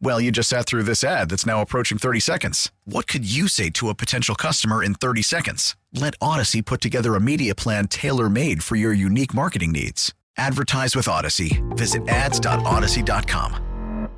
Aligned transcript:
Well, 0.00 0.20
you 0.20 0.30
just 0.30 0.48
sat 0.48 0.66
through 0.66 0.82
this 0.82 1.02
ad 1.02 1.30
that's 1.30 1.46
now 1.46 1.62
approaching 1.62 1.98
30 1.98 2.20
seconds. 2.20 2.70
What 2.84 3.06
could 3.06 3.30
you 3.30 3.48
say 3.48 3.70
to 3.70 3.88
a 3.88 3.94
potential 3.94 4.34
customer 4.34 4.82
in 4.82 4.94
30 4.94 5.22
seconds? 5.22 5.76
Let 5.92 6.18
Audacy 6.18 6.64
put 6.64 6.80
together 6.80 7.14
a 7.14 7.20
media 7.20 7.54
plan 7.54 7.88
tailor 7.88 8.28
made 8.28 8.62
for 8.62 8.76
your 8.76 8.92
unique 8.92 9.32
marketing 9.32 9.72
needs. 9.72 10.12
Advertise 10.36 10.96
with 10.96 11.06
Audacy. 11.06 11.62
Visit 11.76 12.08
ads.audacy.com. 12.08 14.08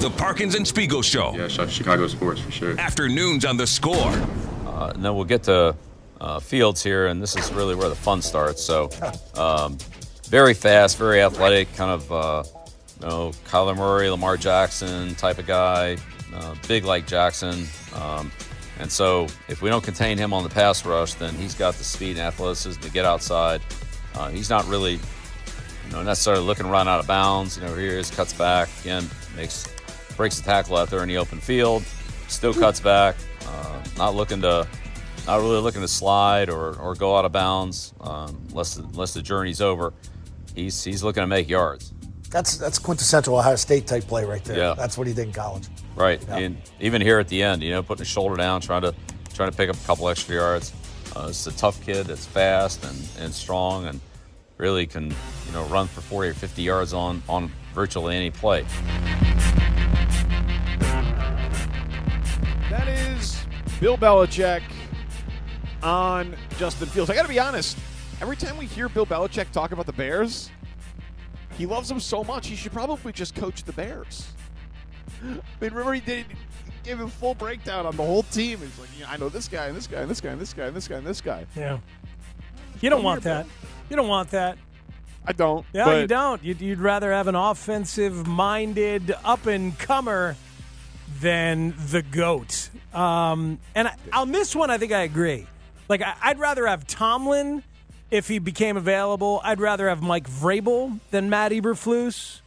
The 0.00 0.10
Parkins 0.16 0.54
and 0.54 0.66
Spiegel 0.66 1.02
Show. 1.02 1.34
Yeah, 1.34 1.48
Chicago 1.48 2.06
sports 2.06 2.40
for 2.40 2.50
sure. 2.50 2.78
Afternoons 2.78 3.44
on 3.44 3.56
the 3.56 3.66
score. 3.66 4.12
Uh, 4.66 4.92
and 4.94 5.04
then 5.04 5.14
we'll 5.14 5.24
get 5.24 5.44
to 5.44 5.74
uh, 6.20 6.40
Fields 6.40 6.82
here, 6.82 7.06
and 7.06 7.22
this 7.22 7.36
is 7.36 7.52
really 7.52 7.74
where 7.74 7.88
the 7.88 7.96
fun 7.96 8.22
starts. 8.22 8.62
So, 8.62 8.90
um, 9.34 9.78
very 10.24 10.54
fast, 10.54 10.98
very 10.98 11.22
athletic, 11.22 11.74
kind 11.74 11.90
of. 11.90 12.12
Uh, 12.12 12.42
you 13.00 13.06
know, 13.06 13.32
Kyler 13.46 13.76
Murray, 13.76 14.10
Lamar 14.10 14.36
Jackson 14.36 15.14
type 15.14 15.38
of 15.38 15.46
guy, 15.46 15.96
uh, 16.34 16.54
big 16.66 16.84
like 16.84 17.06
Jackson. 17.06 17.66
Um, 17.94 18.30
and 18.78 18.90
so 18.90 19.26
if 19.48 19.60
we 19.60 19.70
don't 19.70 19.84
contain 19.84 20.18
him 20.18 20.32
on 20.32 20.44
the 20.44 20.48
pass 20.48 20.84
rush, 20.84 21.14
then 21.14 21.34
he's 21.34 21.54
got 21.54 21.74
the 21.74 21.84
speed 21.84 22.12
and 22.12 22.20
athleticism 22.20 22.80
to 22.80 22.90
get 22.90 23.04
outside. 23.04 23.60
Uh, 24.14 24.28
he's 24.30 24.50
not 24.50 24.66
really, 24.66 24.92
you 24.92 25.92
know, 25.92 26.02
necessarily 26.02 26.44
looking 26.44 26.66
to 26.66 26.72
run 26.72 26.88
out 26.88 27.00
of 27.00 27.06
bounds. 27.06 27.56
You 27.56 27.64
know, 27.64 27.74
here 27.74 27.92
he 27.92 27.96
is, 27.96 28.10
cuts 28.10 28.32
back 28.32 28.68
again, 28.80 29.08
makes 29.36 29.66
breaks 30.16 30.36
the 30.38 30.42
tackle 30.42 30.76
out 30.76 30.90
there 30.90 31.02
in 31.02 31.08
the 31.08 31.18
open 31.18 31.40
field, 31.40 31.82
still 32.26 32.52
cuts 32.52 32.80
back, 32.80 33.16
uh, 33.46 33.84
not 33.96 34.14
looking 34.14 34.42
to, 34.42 34.66
not 35.26 35.36
really 35.40 35.60
looking 35.60 35.80
to 35.82 35.88
slide 35.88 36.50
or, 36.50 36.76
or 36.78 36.94
go 36.94 37.16
out 37.16 37.24
of 37.24 37.32
bounds 37.32 37.94
um, 38.00 38.40
unless 38.50 38.76
unless 38.76 39.14
the 39.14 39.22
journey's 39.22 39.60
over. 39.60 39.92
He's 40.54 40.82
he's 40.82 41.04
looking 41.04 41.22
to 41.22 41.26
make 41.26 41.48
yards. 41.48 41.92
That's 42.30 42.58
that's 42.58 42.78
quintessential 42.78 43.38
Ohio 43.38 43.56
State 43.56 43.86
type 43.86 44.04
play 44.04 44.24
right 44.24 44.44
there. 44.44 44.58
Yeah. 44.58 44.74
That's 44.74 44.98
what 44.98 45.06
he 45.06 45.14
did 45.14 45.28
in 45.28 45.32
college. 45.32 45.66
Right, 45.96 46.26
and 46.28 46.58
even 46.78 47.02
here 47.02 47.18
at 47.18 47.28
the 47.28 47.42
end, 47.42 47.62
you 47.62 47.70
know, 47.70 47.82
putting 47.82 48.00
his 48.00 48.08
shoulder 48.08 48.36
down, 48.36 48.60
trying 48.60 48.82
to 48.82 48.94
trying 49.34 49.50
to 49.50 49.56
pick 49.56 49.70
up 49.70 49.76
a 49.76 49.86
couple 49.86 50.08
extra 50.08 50.34
yards. 50.34 50.72
Uh, 51.16 51.26
it's 51.30 51.46
a 51.46 51.52
tough 51.56 51.82
kid 51.84 52.06
that's 52.06 52.26
fast 52.26 52.84
and, 52.84 53.08
and 53.18 53.34
strong 53.34 53.86
and 53.86 54.00
really 54.58 54.86
can 54.86 55.04
you 55.06 55.52
know 55.52 55.64
run 55.66 55.86
for 55.86 56.00
40 56.02 56.30
or 56.30 56.34
50 56.34 56.62
yards 56.62 56.92
on 56.92 57.22
on 57.28 57.50
virtually 57.74 58.14
any 58.14 58.30
play. 58.30 58.64
That 62.68 62.88
is 62.88 63.46
Bill 63.80 63.96
Belichick 63.96 64.62
on 65.82 66.36
Justin 66.58 66.88
Fields. 66.88 67.10
I 67.10 67.14
got 67.14 67.22
to 67.22 67.28
be 67.28 67.38
honest. 67.38 67.78
Every 68.20 68.36
time 68.36 68.56
we 68.56 68.66
hear 68.66 68.88
Bill 68.88 69.06
Belichick 69.06 69.52
talk 69.52 69.70
about 69.70 69.86
the 69.86 69.92
Bears, 69.92 70.50
he 71.58 71.66
loves 71.66 71.88
them 71.88 72.00
so 72.00 72.24
much. 72.24 72.46
He 72.46 72.56
should 72.56 72.72
probably 72.72 73.12
just 73.12 73.34
coach 73.34 73.64
the 73.64 73.72
Bears. 73.72 74.28
I 75.22 75.26
mean, 75.26 75.42
remember 75.60 75.92
he 75.92 76.00
did 76.00 76.26
he 76.28 76.36
gave 76.84 77.00
a 77.00 77.08
full 77.08 77.34
breakdown 77.34 77.84
on 77.84 77.96
the 77.96 78.04
whole 78.04 78.22
team. 78.22 78.60
He's 78.60 78.78
like, 78.78 78.88
yeah, 78.98 79.10
I 79.10 79.16
know 79.16 79.28
this 79.28 79.48
guy 79.48 79.66
and 79.66 79.76
this 79.76 79.88
guy 79.88 80.00
and 80.00 80.10
this 80.10 80.20
guy 80.20 80.30
and 80.30 80.40
this 80.40 80.52
guy 80.52 80.64
and 80.66 80.76
this 80.76 80.88
guy 80.88 80.96
and 80.96 81.06
this 81.06 81.20
guy. 81.20 81.46
Yeah. 81.56 81.78
You 82.80 82.90
don't 82.90 83.02
want 83.02 83.24
that. 83.24 83.46
You 83.90 83.96
don't 83.96 84.08
want 84.08 84.30
that. 84.30 84.56
I 85.26 85.32
don't. 85.32 85.66
Yeah, 85.74 85.84
but 85.84 86.00
you 86.00 86.06
don't. 86.06 86.42
You'd, 86.44 86.60
you'd 86.60 86.78
rather 86.78 87.12
have 87.12 87.26
an 87.26 87.34
offensive-minded 87.34 89.14
up-and-comer 89.24 90.36
than 91.20 91.74
the 91.90 92.02
goat. 92.02 92.70
Um, 92.94 93.58
and 93.74 93.88
I, 93.88 93.96
on 94.12 94.32
this 94.32 94.56
one, 94.56 94.70
I 94.70 94.78
think 94.78 94.92
I 94.92 95.02
agree. 95.02 95.46
Like, 95.88 96.02
I, 96.02 96.14
I'd 96.22 96.38
rather 96.38 96.66
have 96.66 96.86
Tomlin 96.86 97.62
if 98.10 98.28
he 98.28 98.38
became 98.38 98.76
available. 98.76 99.40
I'd 99.44 99.60
rather 99.60 99.88
have 99.88 100.02
Mike 100.02 100.28
Vrabel 100.28 100.98
than 101.10 101.28
Matt 101.30 101.52
Eberflus. 101.52 102.40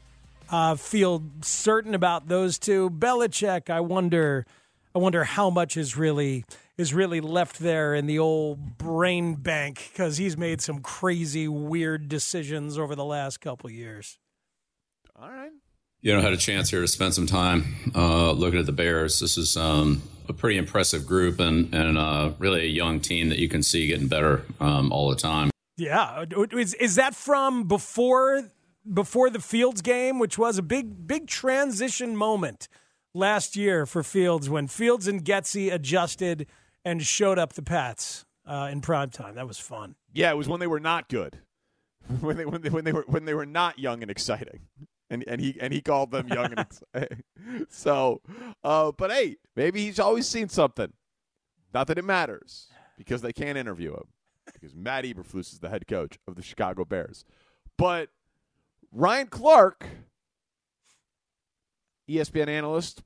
Uh, 0.49 0.75
feel 0.75 1.23
certain 1.41 1.95
about 1.95 2.27
those 2.27 2.59
two. 2.59 2.89
Belichick, 2.89 3.69
I 3.69 3.79
wonder. 3.79 4.45
I 4.93 4.99
wonder 4.99 5.23
how 5.23 5.49
much 5.49 5.77
is 5.77 5.95
really 5.95 6.43
is 6.77 6.93
really 6.93 7.21
left 7.21 7.59
there 7.59 7.93
in 7.93 8.07
the 8.07 8.19
old 8.19 8.77
brain 8.77 9.35
bank 9.35 9.91
because 9.93 10.17
he's 10.17 10.35
made 10.35 10.61
some 10.61 10.79
crazy, 10.79 11.47
weird 11.47 12.09
decisions 12.09 12.77
over 12.77 12.95
the 12.95 13.05
last 13.05 13.39
couple 13.39 13.69
years. 13.69 14.17
All 15.15 15.29
right. 15.29 15.51
You 16.01 16.15
know, 16.15 16.21
had 16.21 16.33
a 16.33 16.37
chance 16.37 16.71
here 16.71 16.81
to 16.81 16.87
spend 16.87 17.13
some 17.13 17.27
time 17.27 17.91
uh, 17.93 18.31
looking 18.31 18.59
at 18.59 18.65
the 18.65 18.71
Bears. 18.71 19.19
This 19.19 19.37
is 19.37 19.55
um, 19.55 20.01
a 20.27 20.33
pretty 20.33 20.57
impressive 20.57 21.05
group 21.05 21.39
and 21.39 21.73
and 21.75 21.97
uh, 21.97 22.31
really 22.39 22.61
a 22.61 22.69
young 22.69 22.99
team 22.99 23.29
that 23.29 23.37
you 23.37 23.47
can 23.47 23.61
see 23.61 23.87
getting 23.87 24.07
better 24.07 24.43
um, 24.59 24.91
all 24.91 25.09
the 25.09 25.15
time. 25.15 25.51
Yeah, 25.77 26.25
is, 26.51 26.73
is 26.75 26.95
that 26.95 27.13
from 27.15 27.67
before 27.67 28.49
before 28.91 29.29
the 29.29 29.39
Fields 29.39 29.81
game, 29.81 30.17
which 30.17 30.39
was 30.39 30.57
a 30.57 30.63
big 30.63 31.05
big 31.05 31.27
transition 31.27 32.15
moment 32.15 32.67
last 33.13 33.55
year 33.55 33.85
for 33.85 34.01
Fields 34.01 34.49
when 34.49 34.67
Fields 34.67 35.07
and 35.07 35.23
Getsy 35.23 35.71
adjusted 35.71 36.47
and 36.83 37.05
showed 37.05 37.37
up 37.37 37.53
the 37.53 37.61
Pats 37.61 38.25
uh, 38.47 38.69
in 38.71 38.81
prime 38.81 39.11
time. 39.11 39.35
That 39.35 39.47
was 39.47 39.59
fun. 39.59 39.95
Yeah, 40.13 40.31
it 40.31 40.37
was 40.37 40.49
when 40.49 40.59
they 40.59 40.67
were 40.67 40.79
not 40.79 41.09
good. 41.09 41.37
when 42.21 42.37
they 42.37 42.45
when 42.45 42.61
they 42.61 42.69
when 42.69 42.83
they 42.85 42.91
were 42.91 43.05
when 43.07 43.25
they 43.25 43.33
were 43.33 43.45
not 43.45 43.77
young 43.77 44.01
and 44.01 44.09
exciting. 44.09 44.61
And 45.11 45.23
and 45.27 45.39
he 45.41 45.57
and 45.59 45.71
he 45.71 45.81
called 45.81 46.09
them 46.11 46.27
young. 46.27 46.55
So, 47.69 48.21
uh, 48.63 48.91
but 48.91 49.11
hey, 49.11 49.37
maybe 49.55 49.83
he's 49.83 49.99
always 49.99 50.27
seen 50.27 50.47
something. 50.47 50.93
Not 51.73 51.87
that 51.87 51.97
it 51.97 52.05
matters 52.05 52.67
because 52.97 53.21
they 53.21 53.33
can't 53.33 53.57
interview 53.57 53.93
him 53.93 54.05
because 54.53 54.75
Matt 54.75 55.05
Eberflus 55.05 55.53
is 55.53 55.59
the 55.59 55.69
head 55.69 55.87
coach 55.87 56.17
of 56.27 56.35
the 56.35 56.41
Chicago 56.41 56.85
Bears. 56.85 57.25
But 57.77 58.09
Ryan 58.91 59.27
Clark, 59.27 59.85
ESPN 62.09 62.47
analyst, 62.47 63.01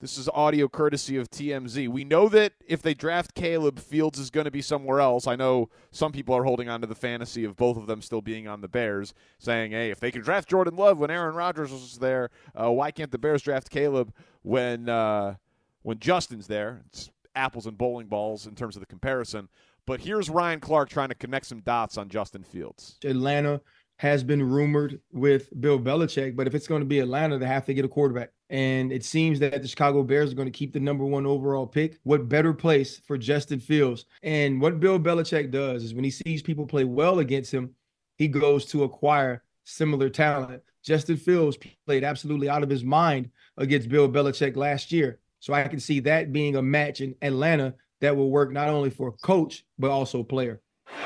this 0.00 0.18
is 0.18 0.28
audio 0.34 0.68
courtesy 0.68 1.16
of 1.16 1.30
TMZ. 1.30 1.88
We 1.88 2.04
know 2.04 2.28
that 2.28 2.52
if 2.66 2.82
they 2.82 2.92
draft 2.92 3.34
Caleb, 3.34 3.78
Fields 3.78 4.18
is 4.18 4.28
going 4.28 4.44
to 4.44 4.50
be 4.50 4.60
somewhere 4.60 5.00
else. 5.00 5.26
I 5.26 5.36
know 5.36 5.70
some 5.90 6.12
people 6.12 6.36
are 6.36 6.44
holding 6.44 6.68
on 6.68 6.82
to 6.82 6.86
the 6.86 6.94
fantasy 6.94 7.44
of 7.44 7.56
both 7.56 7.78
of 7.78 7.86
them 7.86 8.02
still 8.02 8.20
being 8.20 8.46
on 8.46 8.60
the 8.60 8.68
Bears, 8.68 9.14
saying, 9.38 9.72
hey, 9.72 9.90
if 9.90 9.98
they 9.98 10.10
can 10.10 10.20
draft 10.20 10.48
Jordan 10.48 10.76
Love 10.76 10.98
when 10.98 11.10
Aaron 11.10 11.34
Rodgers 11.34 11.72
was 11.72 11.98
there, 11.98 12.30
uh, 12.54 12.70
why 12.70 12.90
can't 12.90 13.10
the 13.10 13.18
Bears 13.18 13.42
draft 13.42 13.70
Caleb 13.70 14.12
when, 14.42 14.88
uh, 14.88 15.36
when 15.82 15.98
Justin's 15.98 16.46
there? 16.46 16.82
It's 16.88 17.10
apples 17.34 17.66
and 17.66 17.78
bowling 17.78 18.06
balls 18.08 18.46
in 18.46 18.54
terms 18.54 18.76
of 18.76 18.80
the 18.80 18.86
comparison. 18.86 19.48
But 19.86 20.00
here's 20.00 20.28
Ryan 20.28 20.60
Clark 20.60 20.90
trying 20.90 21.08
to 21.08 21.14
connect 21.14 21.46
some 21.46 21.60
dots 21.60 21.96
on 21.96 22.08
Justin 22.08 22.42
Fields. 22.42 22.98
Atlanta 23.04 23.62
has 23.98 24.22
been 24.22 24.42
rumored 24.42 25.00
with 25.12 25.48
Bill 25.60 25.78
Belichick, 25.78 26.36
but 26.36 26.46
if 26.46 26.54
it's 26.54 26.66
going 26.66 26.82
to 26.82 26.86
be 26.86 26.98
Atlanta, 26.98 27.38
they 27.38 27.46
have 27.46 27.64
to 27.66 27.74
get 27.74 27.84
a 27.84 27.88
quarterback. 27.88 28.30
And 28.50 28.92
it 28.92 29.04
seems 29.04 29.40
that 29.40 29.62
the 29.62 29.68
Chicago 29.68 30.02
Bears 30.02 30.32
are 30.32 30.36
going 30.36 30.46
to 30.46 30.56
keep 30.56 30.72
the 30.72 30.80
number 30.80 31.04
one 31.04 31.26
overall 31.26 31.66
pick. 31.66 31.98
What 32.02 32.28
better 32.28 32.52
place 32.52 33.00
for 33.06 33.16
Justin 33.16 33.58
Fields? 33.58 34.04
And 34.22 34.60
what 34.60 34.80
Bill 34.80 35.00
Belichick 35.00 35.50
does 35.50 35.82
is 35.82 35.94
when 35.94 36.04
he 36.04 36.10
sees 36.10 36.42
people 36.42 36.66
play 36.66 36.84
well 36.84 37.20
against 37.20 37.52
him, 37.52 37.74
he 38.16 38.28
goes 38.28 38.66
to 38.66 38.84
acquire 38.84 39.42
similar 39.64 40.10
talent. 40.10 40.62
Justin 40.82 41.16
Fields 41.16 41.58
played 41.86 42.04
absolutely 42.04 42.48
out 42.48 42.62
of 42.62 42.70
his 42.70 42.84
mind 42.84 43.30
against 43.56 43.88
Bill 43.88 44.08
Belichick 44.08 44.56
last 44.56 44.92
year. 44.92 45.18
So 45.40 45.54
I 45.54 45.66
can 45.68 45.80
see 45.80 46.00
that 46.00 46.32
being 46.32 46.56
a 46.56 46.62
match 46.62 47.00
in 47.00 47.14
Atlanta 47.22 47.74
that 48.00 48.16
will 48.16 48.30
work 48.30 48.52
not 48.52 48.68
only 48.68 48.90
for 48.90 49.12
coach, 49.12 49.64
but 49.78 49.90
also 49.90 50.22
player. 50.22 50.60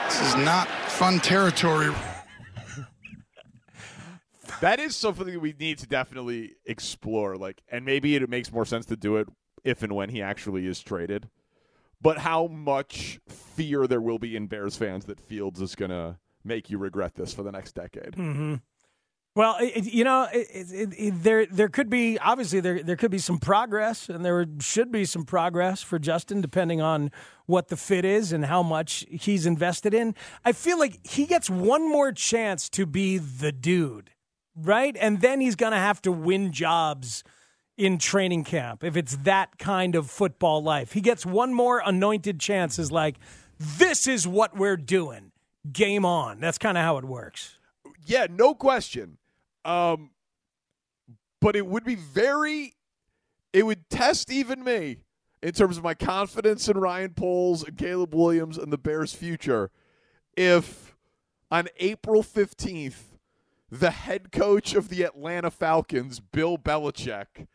This 0.05 0.21
is 0.21 0.37
not 0.37 0.69
fun 0.69 1.21
territory. 1.21 1.91
That 4.61 4.79
is 4.79 4.95
something 4.97 5.41
we 5.41 5.55
need 5.59 5.79
to 5.79 5.87
definitely 5.87 6.57
explore. 6.67 7.37
Like, 7.37 7.63
and 7.71 7.85
maybe 7.85 8.15
it 8.17 8.29
makes 8.29 8.53
more 8.53 8.65
sense 8.67 8.87
to 8.87 8.97
do 8.97 9.17
it 9.17 9.29
if 9.65 9.83
and 9.83 9.93
when 9.95 10.11
he 10.11 10.23
actually 10.23 10.67
is 10.67 10.81
traded. 10.81 11.29
but 12.01 12.19
how 12.19 12.47
much 12.47 13.21
fear 13.29 13.87
there 13.87 14.01
will 14.01 14.19
be 14.19 14.37
in 14.37 14.47
Bears 14.47 14.77
fans 14.77 15.05
that 15.07 15.21
Fields 15.21 15.61
is 15.61 15.75
going 15.75 15.91
to 15.91 16.19
make 16.45 16.71
you 16.71 16.79
regret 16.79 17.15
this 17.15 17.35
for 17.35 17.43
the 17.43 17.53
next 17.53 17.75
decade. 17.75 18.13
Mm-hmm. 18.13 18.55
Well, 19.37 19.57
it, 19.61 19.85
you 19.85 20.03
know, 20.03 20.27
it, 20.33 20.49
it, 20.53 21.23
there 21.23 21.47
there 21.47 21.69
could 21.69 21.89
be 21.89 22.19
obviously 22.19 22.59
there 22.59 22.83
there 22.83 22.97
could 22.97 23.13
be 23.13 23.19
some 23.19 23.39
progress, 23.39 24.09
and 24.09 24.25
there 24.25 24.45
should 24.61 24.91
be 24.91 25.05
some 25.05 25.25
progress 25.25 25.83
for 25.83 26.01
Justin, 26.01 26.41
depending 26.41 26.81
on 26.81 27.13
what 27.47 27.69
the 27.69 27.77
fit 27.77 28.05
is 28.05 28.33
and 28.33 28.47
how 28.47 28.63
much 28.63 29.07
he's 29.09 29.47
invested 29.47 29.95
in. 29.95 30.17
I 30.45 30.51
feel 30.51 30.81
like 30.81 31.07
he 31.07 31.27
gets 31.27 31.49
one 31.49 31.89
more 31.89 32.11
chance 32.11 32.69
to 32.71 32.87
be 32.87 33.19
the 33.19 33.53
dude, 33.53 34.11
right? 34.57 34.97
And 35.01 35.21
then 35.21 35.41
he's 35.41 35.57
going 35.57 35.73
to 35.73 35.79
have 35.79 36.03
to 36.03 36.13
win 36.13 36.53
jobs 36.53 37.25
in 37.77 37.99
training 37.99 38.45
camp 38.45 38.85
if 38.85 38.97
it's 38.97 39.17
that 39.19 39.59
kind 39.59 39.95
of 39.95 40.11
football 40.11 40.63
life. 40.63 40.93
He 40.93 41.01
gets 41.01 41.25
one 41.25 41.55
more 41.55 41.83
anointed 41.85 42.39
chance. 42.39 42.79
Is 42.79 42.93
like, 42.93 43.17
this 43.59 44.07
is 44.07 44.27
what 44.27 44.57
we're 44.57 44.77
doing. 44.77 45.33
Game 45.71 46.05
on. 46.05 46.41
That's 46.41 46.59
kind 46.59 46.77
of 46.77 46.85
how 46.85 46.99
it 46.99 47.05
works. 47.05 47.59
Yeah, 48.07 48.27
no 48.31 48.55
question. 48.55 49.19
Um, 49.65 50.11
but 51.41 51.57
it 51.57 51.67
would 51.67 51.85
be 51.85 51.95
very, 51.95 52.75
it 53.53 53.65
would 53.65 53.89
test 53.91 54.31
even 54.31 54.63
me 54.65 54.99
in 55.43 55.53
terms 55.53 55.79
of 55.79 55.85
my 55.85 55.95
confidence 55.95 56.69
in 56.69 56.79
Ryan 56.79 57.15
Poles 57.15 57.63
and 57.63 57.77
Caleb 57.77 58.15
Williams 58.15 58.59
and 58.59 58.73
the 58.73 58.79
Bears' 58.79 59.13
future 59.13 59.71
if 60.37 60.97
on 61.51 61.69
April 61.79 62.23
15th, 62.23 63.10
the 63.71 63.91
head 63.91 64.33
coach 64.33 64.75
of 64.75 64.89
the 64.89 65.03
Atlanta 65.03 65.51
Falcons, 65.51 66.21
Bill 66.21 66.59
Belichick, 66.59 67.47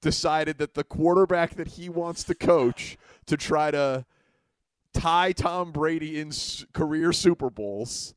decided 0.00 0.58
that 0.58 0.74
the 0.74 0.84
quarterback 0.84 1.54
that 1.56 1.68
he 1.68 1.88
wants 1.88 2.24
to 2.24 2.34
coach 2.34 2.96
to 3.26 3.36
try 3.36 3.70
to 3.70 4.04
tie 4.92 5.32
Tom 5.32 5.72
Brady 5.72 6.20
in 6.20 6.30
career 6.72 7.12
Super 7.12 7.50
Bowls 7.50 8.14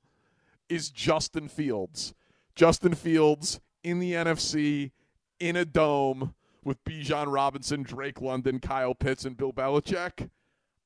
is 0.69 0.89
Justin 0.89 1.47
Fields. 1.47 2.13
Justin 2.55 2.93
Fields 2.93 3.59
in 3.83 3.99
the 3.99 4.13
NFC 4.13 4.91
in 5.39 5.55
a 5.55 5.65
dome 5.65 6.33
with 6.63 6.83
Bijan 6.83 7.31
Robinson, 7.31 7.83
Drake 7.83 8.21
London, 8.21 8.59
Kyle 8.59 8.93
Pitts, 8.93 9.25
and 9.25 9.37
Bill 9.37 9.53
Belichick, 9.53 10.29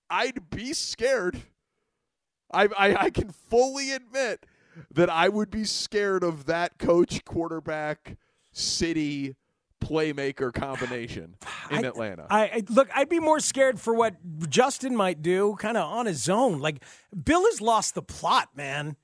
I'd 0.09 0.49
be 0.49 0.73
scared. 0.73 1.41
I, 2.53 2.67
I, 2.77 2.95
I 3.05 3.09
can 3.09 3.29
fully 3.29 3.91
admit 3.91 4.45
that 4.93 5.09
I 5.09 5.29
would 5.29 5.51
be 5.51 5.63
scared 5.63 6.23
of 6.23 6.45
that 6.45 6.77
coach, 6.77 7.23
quarterback, 7.25 8.17
city, 8.51 9.35
playmaker 9.81 10.53
combination 10.53 11.35
in 11.71 11.83
I, 11.83 11.87
Atlanta. 11.87 12.27
I, 12.29 12.41
I, 12.41 12.63
look, 12.69 12.89
I'd 12.95 13.09
be 13.09 13.19
more 13.19 13.39
scared 13.39 13.79
for 13.79 13.93
what 13.93 14.15
Justin 14.49 14.95
might 14.95 15.21
do, 15.21 15.55
kind 15.59 15.75
of 15.75 15.91
on 15.91 16.05
his 16.05 16.29
own. 16.29 16.59
Like 16.59 16.83
Bill 17.23 17.43
has 17.45 17.59
lost 17.59 17.95
the 17.95 18.01
plot, 18.01 18.49
man. 18.55 18.95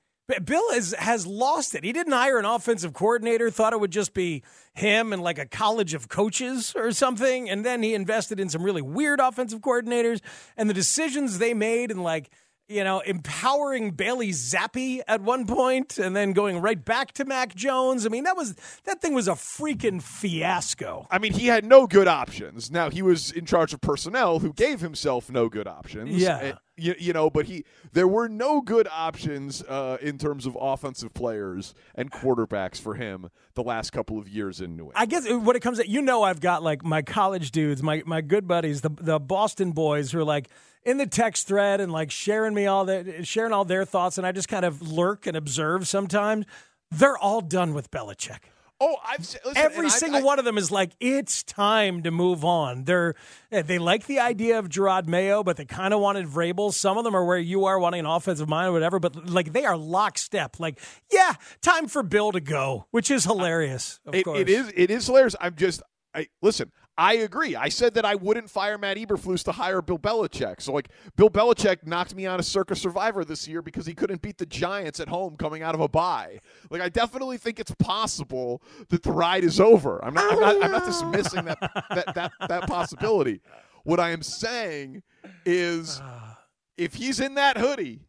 Bill 0.44 0.74
has 0.74 0.94
has 0.98 1.26
lost 1.26 1.74
it. 1.74 1.84
He 1.84 1.92
didn't 1.92 2.12
hire 2.12 2.38
an 2.38 2.44
offensive 2.44 2.92
coordinator, 2.92 3.48
thought 3.48 3.72
it 3.72 3.80
would 3.80 3.90
just 3.90 4.12
be 4.12 4.42
him 4.74 5.14
and 5.14 5.22
like 5.22 5.38
a 5.38 5.46
college 5.46 5.94
of 5.94 6.10
coaches 6.10 6.74
or 6.76 6.92
something, 6.92 7.48
and 7.48 7.64
then 7.64 7.82
he 7.82 7.94
invested 7.94 8.38
in 8.38 8.50
some 8.50 8.62
really 8.62 8.82
weird 8.82 9.20
offensive 9.20 9.60
coordinators 9.60 10.20
and 10.54 10.68
the 10.68 10.74
decisions 10.74 11.38
they 11.38 11.54
made 11.54 11.90
and 11.90 12.02
like 12.02 12.30
you 12.68 12.84
know, 12.84 13.00
empowering 13.00 13.92
Bailey 13.92 14.30
Zappe 14.30 15.00
at 15.08 15.22
one 15.22 15.46
point 15.46 15.98
and 15.98 16.14
then 16.14 16.32
going 16.32 16.60
right 16.60 16.82
back 16.82 17.12
to 17.12 17.24
Mac 17.24 17.54
Jones. 17.54 18.04
I 18.04 18.10
mean, 18.10 18.24
that 18.24 18.36
was 18.36 18.54
that 18.84 19.00
thing 19.00 19.14
was 19.14 19.26
a 19.26 19.32
freaking 19.32 20.02
fiasco. 20.02 21.06
I 21.10 21.18
mean, 21.18 21.32
he 21.32 21.46
had 21.46 21.64
no 21.64 21.86
good 21.86 22.08
options. 22.08 22.70
Now 22.70 22.90
he 22.90 23.00
was 23.00 23.30
in 23.32 23.46
charge 23.46 23.72
of 23.72 23.80
personnel 23.80 24.40
who 24.40 24.52
gave 24.52 24.80
himself 24.80 25.30
no 25.30 25.48
good 25.48 25.66
options. 25.66 26.10
Yeah. 26.10 26.38
And, 26.38 26.58
you, 26.76 26.94
you 26.98 27.12
know, 27.12 27.28
but 27.28 27.46
he 27.46 27.64
there 27.92 28.06
were 28.06 28.28
no 28.28 28.60
good 28.60 28.86
options 28.86 29.62
uh, 29.62 29.96
in 30.00 30.18
terms 30.18 30.46
of 30.46 30.56
offensive 30.60 31.12
players 31.12 31.74
and 31.94 32.12
quarterbacks 32.12 32.80
for 32.80 32.94
him 32.94 33.30
the 33.54 33.62
last 33.62 33.90
couple 33.90 34.18
of 34.18 34.28
years 34.28 34.60
in 34.60 34.76
New 34.76 34.84
England. 34.84 34.94
I 34.96 35.06
guess 35.06 35.28
when 35.28 35.56
it 35.56 35.60
comes 35.60 35.78
to 35.78 35.88
you 35.88 36.02
know, 36.02 36.22
I've 36.22 36.40
got 36.40 36.62
like 36.62 36.84
my 36.84 37.02
college 37.02 37.50
dudes, 37.50 37.82
my 37.82 38.02
my 38.06 38.20
good 38.20 38.46
buddies, 38.46 38.82
the 38.82 38.90
the 38.90 39.18
Boston 39.18 39.72
boys 39.72 40.12
who 40.12 40.20
are 40.20 40.24
like 40.24 40.48
in 40.88 40.96
the 40.96 41.06
text 41.06 41.46
thread 41.46 41.82
and 41.82 41.92
like 41.92 42.10
sharing 42.10 42.54
me 42.54 42.66
all 42.66 42.86
that, 42.86 43.26
sharing 43.26 43.52
all 43.52 43.66
their 43.66 43.84
thoughts, 43.84 44.16
and 44.16 44.26
I 44.26 44.32
just 44.32 44.48
kind 44.48 44.64
of 44.64 44.80
lurk 44.80 45.26
and 45.26 45.36
observe 45.36 45.86
sometimes. 45.86 46.46
They're 46.90 47.18
all 47.18 47.42
done 47.42 47.74
with 47.74 47.90
Belichick. 47.90 48.38
Oh, 48.80 48.96
I've 49.04 49.18
listen, 49.18 49.40
every 49.56 49.90
single 49.90 50.20
I, 50.20 50.22
one 50.22 50.38
of 50.38 50.44
them 50.46 50.56
is 50.56 50.70
like 50.70 50.92
it's 50.98 51.42
time 51.42 52.04
to 52.04 52.10
move 52.10 52.42
on. 52.42 52.84
They're 52.84 53.16
eh, 53.52 53.60
they 53.62 53.78
like 53.78 54.06
the 54.06 54.20
idea 54.20 54.58
of 54.58 54.68
Jerod 54.68 55.06
Mayo, 55.06 55.42
but 55.42 55.58
they 55.58 55.66
kind 55.66 55.92
of 55.92 56.00
wanted 56.00 56.26
Vrabel. 56.26 56.72
Some 56.72 56.96
of 56.96 57.04
them 57.04 57.14
are 57.14 57.24
where 57.24 57.38
you 57.38 57.66
are 57.66 57.78
wanting 57.78 58.00
an 58.00 58.06
offensive 58.06 58.48
mind 58.48 58.68
or 58.68 58.72
whatever, 58.72 58.98
but 58.98 59.28
like 59.28 59.52
they 59.52 59.64
are 59.66 59.76
lockstep. 59.76 60.58
Like, 60.58 60.80
yeah, 61.12 61.34
time 61.60 61.88
for 61.88 62.02
Bill 62.02 62.32
to 62.32 62.40
go, 62.40 62.86
which 62.92 63.10
is 63.10 63.24
hilarious. 63.24 64.00
Of 64.06 64.14
it, 64.14 64.22
course, 64.22 64.38
it 64.38 64.48
is. 64.48 64.72
It 64.74 64.90
is 64.90 65.06
hilarious. 65.06 65.36
I'm 65.38 65.56
just. 65.56 65.82
I 66.14 66.28
listen. 66.40 66.72
I 66.98 67.14
agree. 67.14 67.54
I 67.54 67.68
said 67.68 67.94
that 67.94 68.04
I 68.04 68.16
wouldn't 68.16 68.50
fire 68.50 68.76
Matt 68.76 68.96
Eberflus 68.96 69.44
to 69.44 69.52
hire 69.52 69.80
Bill 69.80 70.00
Belichick. 70.00 70.60
So, 70.60 70.72
like, 70.72 70.88
Bill 71.14 71.30
Belichick 71.30 71.86
knocked 71.86 72.12
me 72.12 72.26
on 72.26 72.40
a 72.40 72.42
Circa 72.42 72.74
Survivor 72.74 73.24
this 73.24 73.46
year 73.46 73.62
because 73.62 73.86
he 73.86 73.94
couldn't 73.94 74.20
beat 74.20 74.36
the 74.36 74.46
Giants 74.46 74.98
at 74.98 75.08
home 75.08 75.36
coming 75.36 75.62
out 75.62 75.76
of 75.76 75.80
a 75.80 75.86
bye. 75.86 76.40
Like, 76.70 76.82
I 76.82 76.88
definitely 76.88 77.38
think 77.38 77.60
it's 77.60 77.72
possible 77.78 78.60
that 78.88 79.04
the 79.04 79.12
ride 79.12 79.44
is 79.44 79.60
over. 79.60 80.04
I'm 80.04 80.12
not. 80.12 80.32
I'm 80.32 80.40
not, 80.40 80.64
I'm 80.64 80.72
not 80.72 80.84
dismissing 80.84 81.44
that, 81.44 81.60
that 81.60 82.14
that 82.16 82.32
that 82.48 82.66
possibility. 82.66 83.42
What 83.84 84.00
I 84.00 84.10
am 84.10 84.22
saying 84.22 85.04
is, 85.46 86.02
if 86.76 86.94
he's 86.94 87.20
in 87.20 87.34
that 87.34 87.58
hoodie 87.58 88.08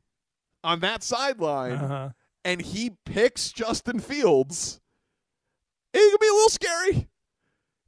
on 0.64 0.80
that 0.80 1.04
sideline 1.04 1.74
uh-huh. 1.74 2.10
and 2.44 2.60
he 2.60 2.94
picks 3.06 3.52
Justin 3.52 4.00
Fields, 4.00 4.82
it 5.94 6.12
could 6.12 6.20
be 6.20 6.28
a 6.28 6.34
little 6.34 6.50
scary. 6.50 7.10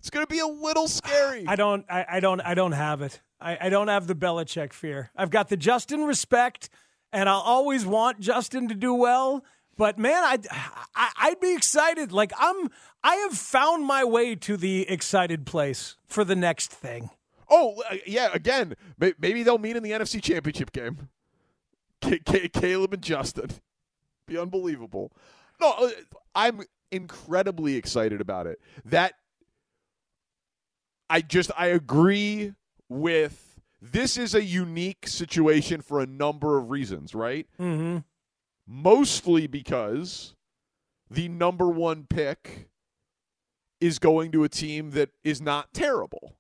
It's 0.02 0.10
going 0.10 0.26
to 0.26 0.30
be 0.30 0.40
a 0.40 0.48
little 0.48 0.88
scary. 0.88 1.46
I 1.48 1.56
don't. 1.56 1.86
I, 1.88 2.06
I 2.10 2.20
don't. 2.20 2.42
I 2.42 2.56
don't 2.56 2.72
have 2.72 3.04
it. 3.04 3.22
I, 3.40 3.58
I 3.62 3.70
don't 3.70 3.88
have 3.88 4.08
the 4.08 4.16
Belichick 4.16 4.74
fear. 4.74 5.12
I've 5.16 5.30
got 5.30 5.50
the 5.50 5.58
Justin 5.58 6.06
respect, 6.06 6.70
and 7.14 7.30
I'll 7.30 7.40
always 7.40 7.86
want 7.86 8.20
Justin 8.20 8.68
to 8.70 8.76
do 8.76 8.96
well. 8.96 9.46
But 9.78 10.00
man, 10.00 10.24
I'd 10.24 10.48
I, 10.96 11.12
I'd 11.18 11.40
be 11.40 11.54
excited. 11.54 12.12
Like 12.12 12.32
I'm. 12.38 12.70
I 13.04 13.16
have 13.18 13.38
found 13.38 13.86
my 13.86 14.04
way 14.04 14.36
to 14.36 14.58
the 14.58 14.90
excited 14.90 15.46
place 15.46 15.98
for 16.08 16.24
the 16.24 16.36
next 16.36 16.72
thing. 16.72 17.12
Oh 17.48 17.84
yeah, 18.08 18.30
again, 18.34 18.76
maybe 18.98 19.44
they'll 19.44 19.60
meet 19.60 19.76
in 19.76 19.84
the 19.84 19.92
NFC 19.92 20.22
Championship 20.22 20.72
game. 20.72 21.10
Caleb 22.02 22.94
and 22.94 23.04
Justin, 23.04 23.52
be 24.26 24.36
unbelievable. 24.36 25.12
No, 25.60 25.72
uh, 25.72 25.90
I'm 26.34 26.62
incredibly 26.92 27.76
excited 27.76 28.20
about 28.20 28.48
it. 28.48 28.60
That 28.86 29.14
I 31.12 31.20
just 31.20 31.52
I 31.58 31.68
agree 31.68 32.54
with 32.88 33.60
this 33.82 34.18
is 34.18 34.34
a 34.34 34.42
unique 34.44 35.08
situation 35.08 35.82
for 35.82 36.00
a 36.00 36.06
number 36.06 36.58
of 36.58 36.70
reasons, 36.70 37.14
right? 37.14 37.48
Mm-hmm. 37.60 37.98
Mostly 38.66 39.46
because 39.46 40.36
the 41.10 41.28
number 41.28 41.68
one 41.68 42.06
pick 42.10 42.70
is 43.82 44.00
going 44.00 44.32
to 44.32 44.46
a 44.46 44.50
team 44.50 44.92
that 44.92 45.10
is 45.22 45.42
not 45.42 45.74
terrible. 45.74 46.38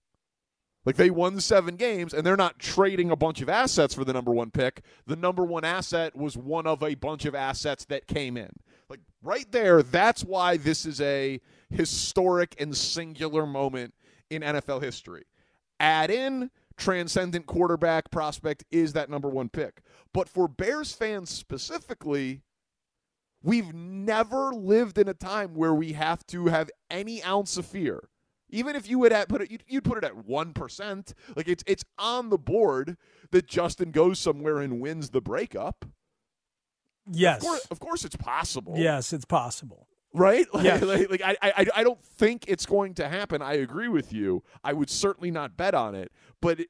Like 0.86 0.96
they 0.96 1.10
won 1.10 1.42
seven 1.42 1.75
games 1.75 2.13
and 2.13 2.25
they're 2.25 2.38
not 2.38 2.58
trading 2.58 3.12
a 3.12 3.18
bunch 3.18 3.42
of 3.42 3.50
assets 3.50 3.94
for 3.94 4.06
the 4.06 4.13
number 4.13 4.32
one 4.32 4.51
pick. 4.51 4.84
The 5.06 5.18
number 5.18 5.44
one 5.44 5.66
asset 5.66 6.16
was 6.16 6.38
one 6.38 6.66
of 6.66 6.82
a 6.82 6.96
bunch 6.96 7.25
of 7.25 7.36
assets 7.36 7.84
that 7.86 8.08
came 8.08 8.38
in. 8.38 8.51
Like 8.90 9.01
right 9.22 9.51
there, 9.51 9.84
that's 9.84 10.24
why 10.24 10.56
this 10.56 10.86
is 10.86 11.01
a 11.01 11.42
historic 11.70 12.56
and 12.58 12.75
singular 12.75 13.46
moment 13.46 13.94
in 14.31 14.41
NFL 14.41 14.81
history. 14.81 15.25
Add 15.79 16.09
in 16.09 16.50
transcendent 16.77 17.45
quarterback 17.45 18.09
prospect 18.09 18.63
is 18.71 18.93
that 18.93 19.09
number 19.09 19.29
one 19.29 19.50
pick. 19.50 19.81
But 20.13 20.29
for 20.29 20.47
Bears 20.47 20.93
fans 20.93 21.29
specifically, 21.29 22.41
we've 23.43 23.73
never 23.73 24.51
lived 24.53 24.97
in 24.97 25.07
a 25.07 25.13
time 25.13 25.53
where 25.53 25.73
we 25.73 25.93
have 25.93 26.25
to 26.27 26.47
have 26.47 26.69
any 26.89 27.21
ounce 27.23 27.57
of 27.57 27.65
fear. 27.65 28.09
Even 28.50 28.75
if 28.75 28.89
you 28.89 29.00
would 29.00 29.11
have 29.11 29.27
put 29.27 29.41
it, 29.41 29.51
you'd, 29.51 29.63
you'd 29.67 29.83
put 29.83 29.97
it 29.97 30.03
at 30.03 30.25
one 30.25 30.53
percent. 30.53 31.13
Like 31.35 31.47
it's 31.47 31.63
it's 31.65 31.85
on 31.97 32.29
the 32.29 32.38
board 32.38 32.97
that 33.31 33.47
Justin 33.47 33.91
goes 33.91 34.19
somewhere 34.19 34.59
and 34.59 34.81
wins 34.81 35.11
the 35.11 35.21
breakup. 35.21 35.85
Yes, 37.09 37.38
of 37.38 37.43
course, 37.43 37.65
of 37.71 37.79
course 37.79 38.05
it's 38.05 38.17
possible. 38.17 38.73
Yes, 38.75 39.13
it's 39.13 39.23
possible 39.23 39.88
right? 40.13 40.46
Like, 40.53 40.65
yeah. 40.65 40.77
like, 40.77 41.10
like 41.10 41.22
I, 41.24 41.36
I, 41.41 41.65
I 41.77 41.84
don't 41.84 42.03
think 42.03 42.46
it's 42.48 42.65
going 42.65 42.94
to 42.96 43.08
happen. 43.08 43.41
I 43.41 43.53
agree 43.53 43.88
with 43.88 44.12
you. 44.13 44.44
I 44.63 44.74
would 44.74 44.89
certainly 44.89 45.32
not 45.32 45.58
bet 45.58 45.74
on 45.74 45.96
it, 45.96 46.12
but 46.41 46.60
it, 46.62 46.68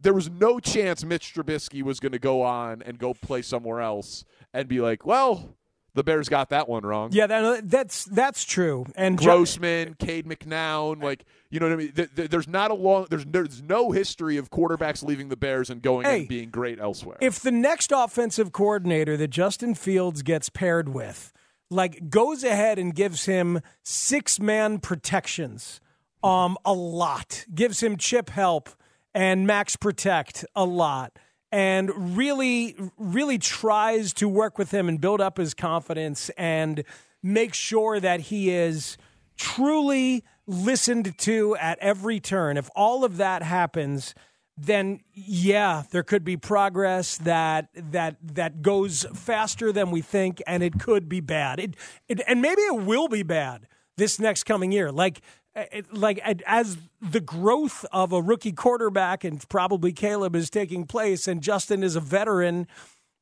there 0.00 0.12
was 0.14 0.28
no 0.30 0.60
chance 0.60 1.04
Mitch 1.04 1.34
Trubisky 1.34 1.82
was 1.82 1.98
going 2.00 2.12
to 2.12 2.18
go 2.18 2.42
on 2.42 2.82
and 2.82 2.98
go 2.98 3.14
play 3.14 3.40
somewhere 3.42 3.80
else 3.80 4.24
and 4.52 4.68
be 4.68 4.80
like, 4.80 5.06
well, 5.06 5.56
The 5.94 6.04
Bears 6.04 6.28
got 6.28 6.50
that 6.50 6.68
one 6.68 6.82
wrong. 6.84 7.08
Yeah, 7.12 7.26
that, 7.26 7.70
that's 7.70 8.04
that's 8.04 8.44
true. 8.44 8.84
And 8.96 9.16
Grossman, 9.16 9.94
Cade 9.98 10.26
McNown, 10.26 11.02
like 11.02 11.24
you 11.50 11.60
know 11.60 11.66
what 11.68 11.72
I 11.72 11.76
mean. 11.76 11.92
Th- 11.92 12.14
th- 12.14 12.28
there's 12.30 12.48
not 12.48 12.70
a 12.70 12.74
long. 12.74 13.06
There's 13.08 13.24
there's 13.24 13.62
no 13.62 13.92
history 13.92 14.36
of 14.36 14.50
quarterbacks 14.50 15.02
leaving 15.04 15.28
the 15.28 15.36
Bears 15.36 15.70
and 15.70 15.80
going 15.80 16.04
Hey, 16.04 16.18
and 16.20 16.28
being 16.28 16.50
great 16.50 16.80
elsewhere. 16.80 17.16
if 17.20 17.38
the 17.40 17.52
next 17.52 17.92
offensive 17.94 18.52
coordinator 18.52 19.16
that 19.16 19.28
Justin 19.28 19.74
Fields 19.74 20.22
gets 20.22 20.48
paired 20.50 20.88
with, 20.90 21.32
like 21.74 22.08
goes 22.08 22.44
ahead 22.44 22.78
and 22.78 22.94
gives 22.94 23.26
him 23.26 23.60
six 23.82 24.40
man 24.40 24.78
protections, 24.78 25.80
um, 26.22 26.56
a 26.64 26.72
lot, 26.72 27.44
gives 27.54 27.82
him 27.82 27.96
chip 27.96 28.30
help 28.30 28.70
and 29.12 29.46
max 29.46 29.76
protect 29.76 30.44
a 30.56 30.64
lot, 30.64 31.18
and 31.52 32.16
really, 32.16 32.76
really 32.96 33.38
tries 33.38 34.12
to 34.14 34.28
work 34.28 34.58
with 34.58 34.72
him 34.72 34.88
and 34.88 35.00
build 35.00 35.20
up 35.20 35.36
his 35.36 35.54
confidence 35.54 36.30
and 36.30 36.84
make 37.22 37.54
sure 37.54 38.00
that 38.00 38.20
he 38.20 38.50
is 38.50 38.96
truly 39.36 40.24
listened 40.46 41.16
to 41.18 41.56
at 41.56 41.78
every 41.78 42.20
turn. 42.20 42.56
If 42.56 42.68
all 42.74 43.04
of 43.04 43.16
that 43.18 43.42
happens, 43.42 44.14
then 44.56 45.00
yeah, 45.12 45.82
there 45.90 46.02
could 46.02 46.24
be 46.24 46.36
progress 46.36 47.16
that 47.18 47.68
that 47.74 48.16
that 48.22 48.62
goes 48.62 49.04
faster 49.14 49.72
than 49.72 49.90
we 49.90 50.00
think, 50.00 50.42
and 50.46 50.62
it 50.62 50.78
could 50.78 51.08
be 51.08 51.20
bad. 51.20 51.58
It, 51.58 51.76
it 52.08 52.20
and 52.26 52.40
maybe 52.40 52.62
it 52.62 52.82
will 52.82 53.08
be 53.08 53.22
bad 53.22 53.66
this 53.96 54.20
next 54.20 54.44
coming 54.44 54.70
year. 54.70 54.92
Like 54.92 55.22
it, 55.56 55.92
like 55.92 56.20
eh, 56.22 56.34
as 56.46 56.78
the 57.00 57.20
growth 57.20 57.84
of 57.92 58.12
a 58.12 58.22
rookie 58.22 58.52
quarterback 58.52 59.24
and 59.24 59.46
probably 59.48 59.92
Caleb 59.92 60.36
is 60.36 60.50
taking 60.50 60.86
place, 60.86 61.26
and 61.26 61.42
Justin 61.42 61.82
is 61.82 61.96
a 61.96 62.00
veteran 62.00 62.68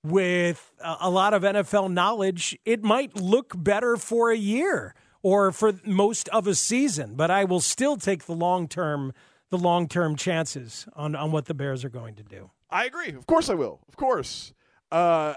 with 0.05 0.73
a 0.83 1.09
lot 1.09 1.33
of 1.33 1.43
NFL 1.43 1.93
knowledge, 1.93 2.59
it 2.65 2.83
might 2.83 3.17
look 3.17 3.55
better 3.57 3.97
for 3.97 4.31
a 4.31 4.37
year 4.37 4.95
or 5.23 5.53
for 5.53 5.75
most 5.85 6.29
of 6.31 6.47
a 6.47 6.55
season. 6.55 7.15
But 7.15 7.31
I 7.31 7.45
will 7.45 7.61
still 7.61 7.97
take 7.97 8.25
the 8.25 8.35
long 8.35 8.69
term 8.69 9.13
the 9.53 9.59
long 9.59 9.87
term 9.87 10.17
chances 10.17 10.89
on, 10.97 11.15
on 11.15 11.31
what 11.31 11.45
the 11.45 11.53
Bears 11.53 11.85
are 11.85 11.91
going 11.91 12.15
to 12.15 12.23
do. 12.23 12.51
I 12.71 12.87
agree. 12.87 13.11
Of 13.11 13.27
course 13.27 13.51
I 13.51 13.55
will. 13.55 13.81
Of 13.87 13.97
course. 13.97 14.55
Uh, 14.91 15.35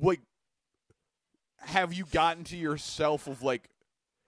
like, 0.00 0.22
have 1.58 1.92
you 1.92 2.06
gotten 2.10 2.42
to 2.44 2.56
yourself 2.56 3.26
of 3.26 3.42
like, 3.42 3.68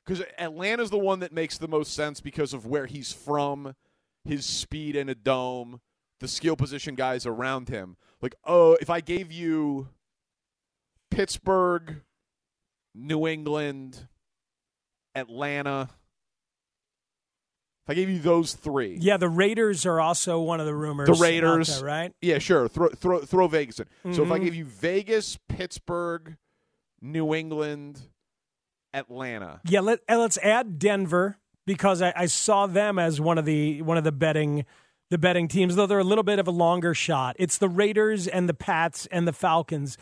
because 0.04 0.22
Atlanta's 0.38 0.90
the 0.90 0.98
one 0.98 1.20
that 1.20 1.32
makes 1.32 1.56
the 1.56 1.66
most 1.66 1.94
sense 1.94 2.20
because 2.20 2.52
of 2.52 2.66
where 2.66 2.84
he's 2.84 3.10
from, 3.10 3.74
his 4.22 4.44
speed 4.44 4.96
in 4.96 5.08
a 5.08 5.14
dome, 5.14 5.80
the 6.20 6.28
skill 6.28 6.56
position 6.56 6.94
guys 6.94 7.24
around 7.24 7.70
him. 7.70 7.96
Like, 8.20 8.34
oh, 8.44 8.76
if 8.82 8.90
I 8.90 9.00
gave 9.00 9.32
you 9.32 9.88
Pittsburgh, 11.10 12.02
New 12.94 13.26
England, 13.26 14.08
Atlanta, 15.14 15.88
if 17.86 17.90
I 17.90 17.94
gave 17.94 18.10
you 18.10 18.18
those 18.18 18.52
three, 18.54 18.98
Yeah, 19.00 19.16
the 19.16 19.28
Raiders 19.28 19.86
are 19.86 20.00
also 20.00 20.40
one 20.40 20.58
of 20.58 20.66
the 20.66 20.74
rumors. 20.74 21.06
the 21.06 21.14
Raiders, 21.22 21.68
there, 21.80 21.84
right? 21.86 22.12
Yeah, 22.20 22.38
sure. 22.38 22.66
Throw 22.68 22.88
throw 22.88 23.20
throw 23.20 23.46
Vegas 23.48 23.80
in. 23.80 24.12
So 24.14 24.22
if 24.24 24.30
I 24.32 24.38
Mhm. 24.38 24.44
give 24.44 24.54
you 24.56 24.64
Vegas, 24.64 25.38
Pittsburgh, 25.48 26.36
New 27.00 27.34
England, 27.34 28.00
Atlanta, 28.92 29.60
Yeah, 29.64 29.80
let 29.80 30.00
let's 30.08 30.38
add 30.38 30.78
Denver 30.78 31.38
because 31.66 32.00
I, 32.02 32.12
I 32.16 32.26
saw 32.26 32.66
them 32.66 32.98
as 32.98 33.20
one 33.20 33.38
of 33.38 33.44
the 33.44 33.82
one 33.82 33.96
of 33.98 34.04
the 34.04 34.12
betting 34.12 34.64
the 35.10 35.18
betting 35.18 35.46
teams, 35.46 35.76
though 35.76 35.86
they're 35.86 35.98
a 36.00 36.04
little 36.04 36.24
bit 36.24 36.38
of 36.40 36.48
a 36.48 36.52
longer 36.52 36.92
shot. 36.94 37.36
It's 37.38 37.58
the 37.58 37.68
Raiders 37.68 38.26
and 38.26 38.48
the 38.48 38.54
Pats 38.54 39.06
and 39.12 39.28
the 39.28 39.32
Falcons. 39.32 39.96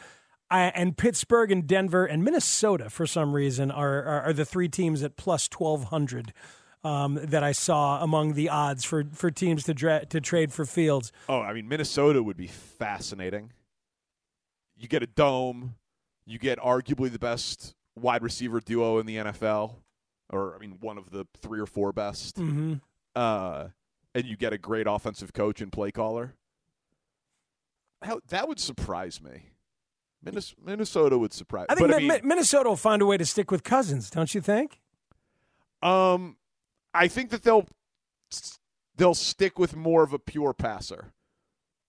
I, 0.51 0.65
and 0.75 0.97
Pittsburgh 0.97 1.51
and 1.51 1.67
Denver 1.67 2.07
and 2.07 2.23
Minnesota, 2.25 2.89
for 2.89 3.07
some 3.07 3.35
reason, 3.35 3.71
are, 3.71 4.03
are, 4.03 4.23
are 4.23 4.33
the 4.33 4.45
three 4.45 4.69
teams 4.69 5.03
at 5.03 5.17
plus 5.17 5.47
1,200 5.51 6.33
um, 6.85 7.15
that 7.23 7.43
I 7.43 7.53
saw 7.53 8.03
among 8.03 8.35
the 8.35 8.49
odds 8.51 8.85
for, 8.85 9.05
for 9.13 9.31
teams 9.31 9.65
to, 9.65 9.75
dra- 9.75 10.05
to 10.07 10.21
trade 10.21 10.53
for 10.53 10.65
Fields. 10.65 11.11
Oh, 11.29 11.41
I 11.41 11.53
mean 11.53 11.67
Minnesota 11.69 12.23
would 12.23 12.37
be 12.37 12.47
fascinating. 12.47 13.53
You 14.77 14.87
get 14.89 15.03
a 15.03 15.07
dome, 15.07 15.75
you 16.27 16.39
get 16.39 16.59
arguably 16.59 17.11
the 17.11 17.19
best 17.19 17.75
wide 17.97 18.23
receiver 18.23 18.61
duo 18.61 18.99
in 18.99 19.07
the 19.07 19.17
NFL, 19.17 19.77
or 20.31 20.55
I 20.55 20.59
mean 20.59 20.79
one 20.81 20.99
of 20.99 21.11
the 21.11 21.27
three 21.41 21.61
or 21.61 21.67
four 21.67 21.93
best. 21.93 22.37
Mhm. 22.37 22.81
Uh, 23.17 23.69
and 24.15 24.25
you 24.27 24.37
get 24.37 24.53
a 24.53 24.59
great 24.59 24.87
offensive 24.87 25.33
coach 25.33 25.61
and 25.61 25.73
play 25.73 25.91
caller. 25.91 26.35
How, 28.03 28.21
that 28.29 28.47
would 28.49 28.61
surprise 28.61 29.21
me. 29.23 29.51
Minnesota 30.65 31.19
would 31.19 31.33
surprise. 31.33 31.67
I 31.69 31.75
think 31.75 31.89
but, 31.89 31.97
I 31.97 32.01
mean, 32.01 32.21
Minnesota 32.25 32.69
will 32.69 32.77
find 32.77 33.03
a 33.03 33.07
way 33.07 33.17
to 33.17 33.25
stick 33.27 33.51
with 33.51 33.63
Cousins, 33.63 34.11
don't 34.11 34.35
you 34.35 34.41
think? 34.41 34.81
Um, 35.83 36.37
I 36.95 37.09
think 37.09 37.31
that 37.31 37.43
they'll 37.43 37.67
they'll 38.97 39.15
stick 39.15 39.59
with 39.59 39.75
more 39.75 40.03
of 40.03 40.13
a 40.13 40.19
pure 40.19 40.55
passer. 40.55 41.13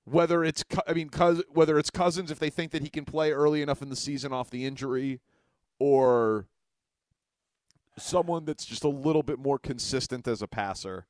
Whether 0.04 0.44
it's, 0.44 0.64
I 0.88 0.94
mean, 0.94 1.10
whether 1.52 1.80
it's 1.80 1.90
Cousins 1.90 2.30
if 2.30 2.38
they 2.40 2.50
think 2.50 2.72
that 2.72 2.84
he 2.84 2.90
can 2.90 3.06
play 3.06 3.32
early 3.32 3.62
enough 3.62 3.82
in 3.82 3.90
the 3.90 3.96
season 3.96 4.34
off 4.34 4.50
the 4.52 4.66
injury, 4.66 5.20
or 5.80 6.48
someone 7.98 8.46
that's 8.46 8.66
just 8.66 8.84
a 8.84 8.90
little 8.90 9.24
bit 9.24 9.40
more 9.40 9.58
consistent 9.58 10.28
as 10.28 10.42
a 10.42 10.48
passer. 10.48 11.08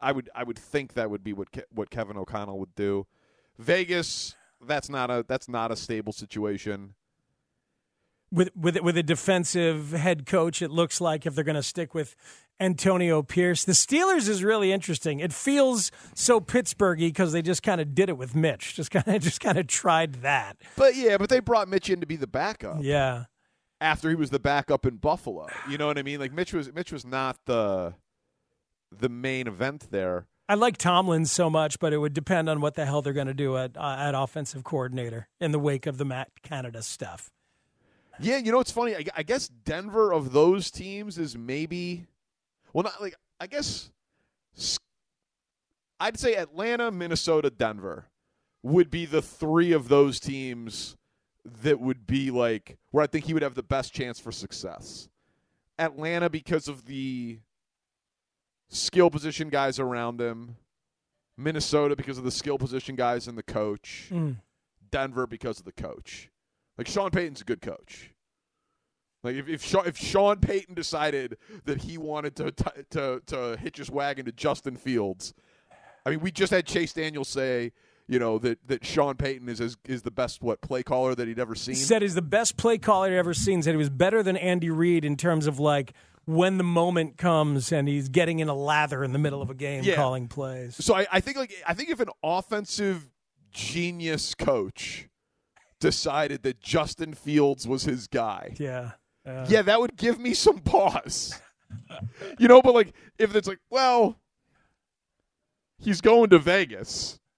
I 0.00 0.12
would 0.12 0.28
I 0.34 0.44
would 0.44 0.58
think 0.58 0.92
that 0.92 1.10
would 1.10 1.24
be 1.24 1.32
what 1.32 1.50
Ke- 1.52 1.66
what 1.70 1.90
Kevin 1.90 2.16
O'Connell 2.16 2.58
would 2.58 2.74
do. 2.74 3.06
Vegas, 3.58 4.36
that's 4.64 4.90
not 4.90 5.10
a 5.10 5.24
that's 5.26 5.48
not 5.48 5.72
a 5.72 5.76
stable 5.76 6.12
situation. 6.12 6.94
With 8.36 8.50
with 8.54 8.78
with 8.80 8.96
a 8.98 9.02
defensive 9.02 9.92
head 9.92 10.26
coach, 10.26 10.60
it 10.60 10.70
looks 10.70 11.00
like 11.00 11.26
if 11.26 11.34
they're 11.34 11.42
going 11.42 11.56
to 11.56 11.62
stick 11.62 11.94
with 11.94 12.14
Antonio 12.60 13.22
Pierce, 13.22 13.64
the 13.64 13.72
Steelers 13.72 14.28
is 14.28 14.44
really 14.44 14.72
interesting. 14.72 15.20
It 15.20 15.32
feels 15.32 15.90
so 16.14 16.38
Pittsburghy 16.38 17.08
because 17.08 17.32
they 17.32 17.42
just 17.42 17.62
kind 17.62 17.80
of 17.80 17.94
did 17.94 18.10
it 18.10 18.18
with 18.18 18.34
Mitch, 18.36 18.74
just 18.74 18.90
kind 18.90 19.08
of 19.08 19.22
just 19.22 19.40
kind 19.40 19.58
of 19.58 19.66
tried 19.66 20.16
that. 20.16 20.58
But 20.76 20.94
yeah, 20.94 21.16
but 21.16 21.30
they 21.30 21.40
brought 21.40 21.68
Mitch 21.68 21.88
in 21.88 22.00
to 22.00 22.06
be 22.06 22.16
the 22.16 22.26
backup. 22.26 22.78
Yeah, 22.82 23.24
after 23.80 24.10
he 24.10 24.14
was 24.14 24.30
the 24.30 24.38
backup 24.38 24.84
in 24.84 24.96
Buffalo. 24.96 25.48
You 25.68 25.78
know 25.78 25.86
what 25.86 25.98
I 25.98 26.02
mean? 26.02 26.20
Like 26.20 26.32
Mitch 26.32 26.52
was 26.52 26.72
Mitch 26.72 26.92
was 26.92 27.06
not 27.06 27.38
the 27.46 27.94
the 28.96 29.08
main 29.08 29.46
event 29.46 29.88
there. 29.90 30.26
I 30.48 30.54
like 30.54 30.76
Tomlin 30.76 31.24
so 31.24 31.50
much, 31.50 31.80
but 31.80 31.92
it 31.92 31.98
would 31.98 32.12
depend 32.12 32.48
on 32.48 32.60
what 32.60 32.74
the 32.74 32.86
hell 32.86 33.02
they're 33.02 33.12
going 33.12 33.26
to 33.26 33.34
do 33.34 33.56
at 33.56 33.76
uh, 33.78 33.96
at 33.98 34.14
offensive 34.14 34.62
coordinator 34.62 35.28
in 35.40 35.52
the 35.52 35.58
wake 35.58 35.86
of 35.86 35.96
the 35.96 36.04
Matt 36.04 36.28
Canada 36.42 36.82
stuff. 36.82 37.30
Yeah, 38.20 38.38
you 38.38 38.50
know 38.50 38.58
what's 38.58 38.70
funny? 38.70 38.94
I, 38.94 39.04
I 39.16 39.22
guess 39.22 39.48
Denver 39.48 40.12
of 40.12 40.32
those 40.32 40.70
teams 40.70 41.18
is 41.18 41.36
maybe 41.36 42.06
well, 42.72 42.84
not 42.84 43.00
like 43.00 43.14
I 43.40 43.46
guess 43.46 43.90
I'd 45.98 46.18
say 46.18 46.34
Atlanta, 46.34 46.90
Minnesota, 46.90 47.50
Denver 47.50 48.06
would 48.62 48.90
be 48.90 49.06
the 49.06 49.22
three 49.22 49.72
of 49.72 49.88
those 49.88 50.20
teams 50.20 50.96
that 51.62 51.80
would 51.80 52.06
be 52.06 52.30
like 52.30 52.76
where 52.90 53.04
I 53.04 53.06
think 53.06 53.26
he 53.26 53.32
would 53.32 53.42
have 53.42 53.54
the 53.54 53.62
best 53.62 53.94
chance 53.94 54.18
for 54.18 54.32
success. 54.32 55.08
Atlanta 55.78 56.28
because 56.28 56.68
of 56.68 56.86
the 56.86 57.38
skill 58.68 59.10
position 59.10 59.48
guys 59.48 59.78
around 59.78 60.20
him. 60.20 60.56
Minnesota 61.38 61.94
because 61.94 62.18
of 62.18 62.24
the 62.24 62.30
skill 62.30 62.58
position 62.58 62.96
guys 62.96 63.28
and 63.28 63.36
the 63.36 63.42
coach. 63.42 64.08
Mm. 64.10 64.36
Denver 64.90 65.26
because 65.26 65.58
of 65.58 65.64
the 65.64 65.72
coach. 65.72 66.30
Like 66.78 66.86
Sean 66.88 67.10
Payton's 67.10 67.40
a 67.40 67.44
good 67.44 67.60
coach. 67.60 68.10
Like 69.24 69.36
if 69.36 69.48
if 69.48 69.64
Sean, 69.64 69.86
if 69.86 69.96
Sean 69.96 70.36
Payton 70.38 70.74
decided 70.74 71.36
that 71.64 71.82
he 71.82 71.98
wanted 71.98 72.36
to 72.36 72.52
t- 72.52 72.82
to 72.90 73.20
to 73.26 73.56
hitch 73.60 73.78
his 73.78 73.90
wagon 73.90 74.24
to 74.26 74.32
Justin 74.32 74.76
Fields, 74.76 75.34
I 76.04 76.10
mean, 76.10 76.20
we 76.20 76.30
just 76.30 76.52
had 76.52 76.66
Chase 76.66 76.92
Daniels 76.92 77.28
say, 77.28 77.72
you 78.06 78.18
know, 78.20 78.38
that 78.38 78.58
that 78.68 78.84
Sean 78.84 79.16
Payton 79.16 79.48
is 79.48 79.58
is, 79.60 79.76
is 79.86 80.02
the 80.02 80.10
best 80.12 80.42
what 80.42 80.60
play 80.60 80.82
caller 80.82 81.14
that 81.14 81.26
he'd 81.26 81.38
ever 81.40 81.54
seen. 81.54 81.74
He 81.74 81.80
Said 81.80 82.02
he's 82.02 82.14
the 82.14 82.22
best 82.22 82.56
play 82.56 82.78
caller 82.78 83.10
he'd 83.10 83.16
ever 83.16 83.34
seen. 83.34 83.62
Said 83.62 83.72
he 83.72 83.76
was 83.78 83.90
better 83.90 84.22
than 84.22 84.36
Andy 84.36 84.70
Reid 84.70 85.04
in 85.04 85.16
terms 85.16 85.46
of 85.46 85.58
like 85.58 85.92
when 86.26 86.58
the 86.58 86.64
moment 86.64 87.16
comes 87.16 87.72
and 87.72 87.88
he's 87.88 88.08
getting 88.08 88.38
in 88.40 88.48
a 88.48 88.54
lather 88.54 89.02
in 89.02 89.12
the 89.12 89.18
middle 89.18 89.40
of 89.42 89.48
a 89.50 89.54
game 89.54 89.82
Yeah. 89.82 89.94
calling 89.96 90.28
plays. 90.28 90.76
So 90.84 90.94
I, 90.94 91.06
I 91.10 91.20
think 91.20 91.36
like 91.36 91.52
I 91.66 91.74
think 91.74 91.88
if 91.90 91.98
an 92.00 92.10
offensive 92.22 93.08
genius 93.50 94.34
coach 94.34 95.08
decided 95.80 96.42
that 96.42 96.60
Justin 96.60 97.14
Fields 97.14 97.66
was 97.68 97.84
his 97.84 98.06
guy, 98.08 98.54
Yeah. 98.58 98.92
Uh, 99.26 99.44
yeah, 99.48 99.60
that 99.62 99.80
would 99.80 99.96
give 99.96 100.20
me 100.20 100.34
some 100.34 100.60
pause. 100.60 101.40
you 102.38 102.46
know, 102.48 102.62
but 102.62 102.74
like 102.74 102.92
if 103.18 103.34
it's 103.34 103.48
like, 103.48 103.58
well, 103.70 104.16
he's 105.78 106.00
going 106.00 106.30
to 106.30 106.38
Vegas. 106.38 107.18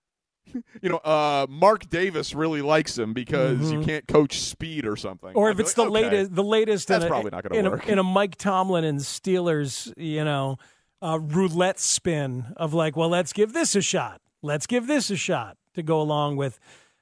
You 0.80 0.88
know, 0.88 0.97
uh, 0.99 1.47
Mark 1.50 1.90
Davis 1.90 2.35
really 2.35 2.62
likes 2.62 2.97
him 2.97 3.12
because 3.12 3.71
you 3.71 3.80
Mhm. 3.80 3.85
can't 3.85 4.09
coach 4.09 4.38
speed 4.40 4.87
or 4.87 4.97
something. 4.97 5.35
Or 5.35 5.50
I'd 5.50 5.52
if 5.57 5.61
it's 5.61 5.76
like, 5.76 5.87
the 5.88 5.90
okay. 5.92 6.04
latest, 6.09 6.35
the 6.35 6.42
latest 6.42 6.88
That's 6.88 7.04
in 7.04 7.07
a, 7.07 7.11
probably 7.11 7.30
not 7.33 7.42
gonna 7.47 7.71
work. 7.71 7.87
A, 7.87 7.92
in 7.92 7.99
a 7.99 8.02
Mike 8.02 8.37
Tomlin 8.37 8.83
and 8.85 8.99
Steelers, 9.00 9.92
you 9.99 10.25
know, 10.25 10.57
uh, 11.02 11.18
roulette 11.21 11.78
spin 11.78 12.47
of 12.57 12.73
like, 12.73 12.97
well, 12.97 13.11
let's 13.11 13.35
give 13.35 13.52
this 13.52 13.76
a 13.76 13.83
shot. 13.83 14.23
Let's 14.40 14.66
give 14.66 14.87
this 14.87 15.11
a 15.11 15.16
shot 15.16 15.59
to 15.75 15.83
go 15.83 16.00
along 16.00 16.37
with 16.37 16.59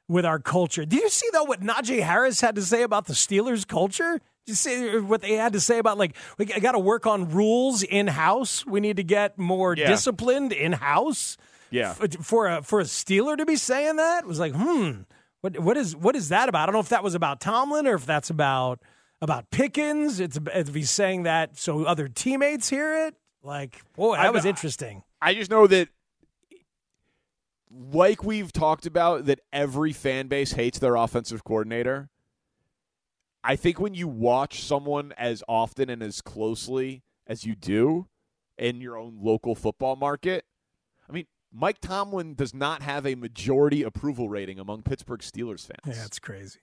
with 0.08 0.25
our 0.25 0.38
culture. 0.38 0.84
Did 0.84 1.00
you 1.02 1.08
see 1.10 1.28
though 1.32 1.44
what 1.44 1.60
Najee 1.60 2.02
Harris 2.02 2.40
had 2.40 2.54
to 2.56 2.62
say 2.62 2.82
about 2.82 3.06
the 3.06 3.12
Steelers 3.14 3.66
culture? 3.66 4.20
Did 4.46 4.52
you 4.52 4.54
see 4.54 4.98
what 5.00 5.22
they 5.22 5.32
had 5.32 5.52
to 5.54 5.60
say 5.60 5.78
about 5.78 5.98
like 5.98 6.14
we 6.38 6.44
got 6.44 6.72
to 6.72 6.78
work 6.78 7.06
on 7.06 7.30
rules 7.30 7.82
in 7.82 8.06
house. 8.06 8.64
We 8.64 8.80
need 8.80 8.96
to 8.98 9.04
get 9.04 9.38
more 9.38 9.75
Yeah. 9.76 9.88
disciplined 9.88 10.52
in 10.52 10.72
house. 10.72 11.36
Yeah. 11.70 11.94
For 11.94 12.46
a 12.46 12.62
for 12.62 12.80
a 12.80 12.84
Steeler 12.84 13.36
to 13.36 13.44
be 13.44 13.56
saying 13.56 13.96
that 13.96 14.25
was 14.25 14.38
like, 14.38 14.54
hmm, 14.54 15.00
what 15.40 15.58
what 15.58 15.76
is 15.76 15.96
what 15.96 16.14
is 16.14 16.28
that 16.28 16.48
about? 16.48 16.62
I 16.62 16.66
don't 16.66 16.75
know 16.75 16.80
if 16.80 16.90
that 16.90 17.02
was 17.02 17.14
about 17.16 17.40
Tomlin 17.40 17.86
or 17.88 17.94
if 17.94 18.06
that's 18.06 18.30
about 18.30 18.80
about 19.20 19.50
Pickens. 19.50 20.20
It's 20.20 20.38
if 20.54 20.72
he's 20.75 20.90
saying 20.90 21.25
that 21.25 21.58
so 21.58 21.84
other 21.84 22.06
teammates 22.06 22.68
hear 22.68 23.06
it. 23.08 23.16
Like, 23.42 23.80
boy, 23.96 24.14
that 24.16 24.26
I- 24.26 24.30
was 24.30 24.44
interesting. 24.44 25.02
I 25.20 25.34
just 25.34 25.50
know 25.50 25.66
that, 25.66 25.88
like 27.92 28.25
we've 28.25 28.52
talked 28.52 28.87
about, 28.87 29.26
that 29.26 29.40
every 29.52 29.92
fan 29.92 30.28
base 30.28 30.52
hates 30.52 30.78
their 30.78 30.97
offensive 30.97 31.45
coordinator. 31.45 32.09
I 33.45 33.56
think 33.56 33.78
when 33.78 33.95
you 33.95 34.09
watch 34.09 34.62
someone 34.62 35.12
as 35.16 35.42
often 35.49 35.88
and 35.88 36.02
as 36.02 36.21
closely 36.21 37.02
as 37.26 37.45
you 37.45 37.54
do 37.54 38.09
in 38.59 38.80
your 38.80 38.97
own 38.97 39.18
local 39.21 39.54
football 39.54 39.95
market, 39.95 40.45
I 41.09 41.12
mean, 41.12 41.26
Mike 41.52 41.80
Tomlin 41.80 42.35
does 42.35 42.52
not 42.52 42.83
have 42.83 43.06
a 43.06 43.14
majority 43.14 43.83
approval 43.83 44.28
rating 44.28 44.59
among 44.59 44.83
Pittsburgh 44.83 45.21
Steelers 45.21 45.66
fans. 45.66 45.97
Yeah, 45.97 46.04
it's 46.04 46.18
crazy. 46.18 46.61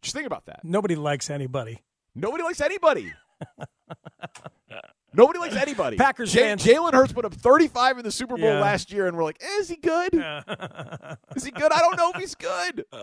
Just 0.00 0.14
think 0.14 0.26
about 0.26 0.46
that. 0.46 0.60
Nobody 0.64 0.96
likes 0.96 1.30
anybody. 1.30 1.82
Nobody 2.14 2.42
likes 2.42 2.60
anybody. 2.60 3.12
Nobody 5.16 5.38
likes 5.38 5.54
anybody. 5.56 5.96
Packers 5.96 6.34
Ja- 6.34 6.42
fans- 6.42 6.64
Jalen 6.64 6.92
Hurts 6.92 7.12
put 7.12 7.24
up 7.24 7.34
35 7.34 7.98
in 7.98 8.04
the 8.04 8.10
Super 8.10 8.36
Bowl 8.36 8.48
Yeah. 8.50 8.60
last 8.60 8.92
year, 8.92 9.06
and 9.06 9.16
we're 9.16 9.24
like, 9.24 9.38
eh, 9.42 9.58
is 9.60 9.68
he 9.68 9.76
good? 9.76 10.14
is 11.36 11.44
he 11.44 11.50
good? 11.50 11.72
I 11.72 11.78
don't 11.80 11.96
know 11.96 12.10
if 12.14 12.20
he's 12.20 12.34
good. 12.34 12.84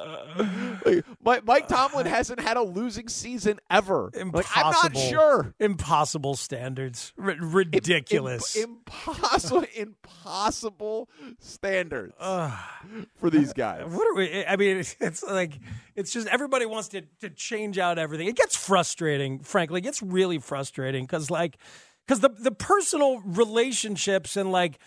Like, 0.84 1.04
Mike, 1.24 1.46
Mike 1.46 1.68
Tomlin 1.68 2.06
hasn't 2.08 2.40
had 2.40 2.58
a 2.58 2.62
losing 2.64 3.08
season 3.08 3.60
ever. 3.70 4.10
Like, 4.16 4.46
I'm 4.56 4.72
not 4.72 4.86
Impossible. 4.88 5.02
sure. 5.10 5.54
Impossible 5.60 6.36
standards. 6.36 7.14
R- 7.22 7.36
ridiculous. 7.40 8.56
Im- 8.56 8.80
impossible, 8.88 9.64
impossible 9.76 11.10
standards 11.40 12.14
for 12.20 13.30
these 13.30 13.54
guys. 13.54 13.86
What 13.88 14.08
are 14.08 14.16
we? 14.16 14.46
I 14.46 14.56
mean, 14.56 14.78
it's, 14.78 14.96
it's 15.02 15.24
like 15.24 15.60
it's 15.96 16.12
just 16.12 16.28
everybody 16.28 16.66
wants 16.66 16.88
to 16.90 17.02
to 17.20 17.30
change 17.30 17.78
out 17.78 17.98
everything. 18.00 18.28
It 18.28 18.36
gets 18.36 18.56
frustrating, 18.56 19.40
frankly. 19.40 19.80
It 19.80 19.84
gets 19.84 20.02
really 20.02 20.40
frustrating 20.40 21.06
because 21.06 21.30
like 21.30 21.58
because 22.06 22.20
the 22.22 22.30
the 22.30 22.52
personal 22.52 23.20
relationships 23.22 24.36
and 24.36 24.52
like 24.52 24.80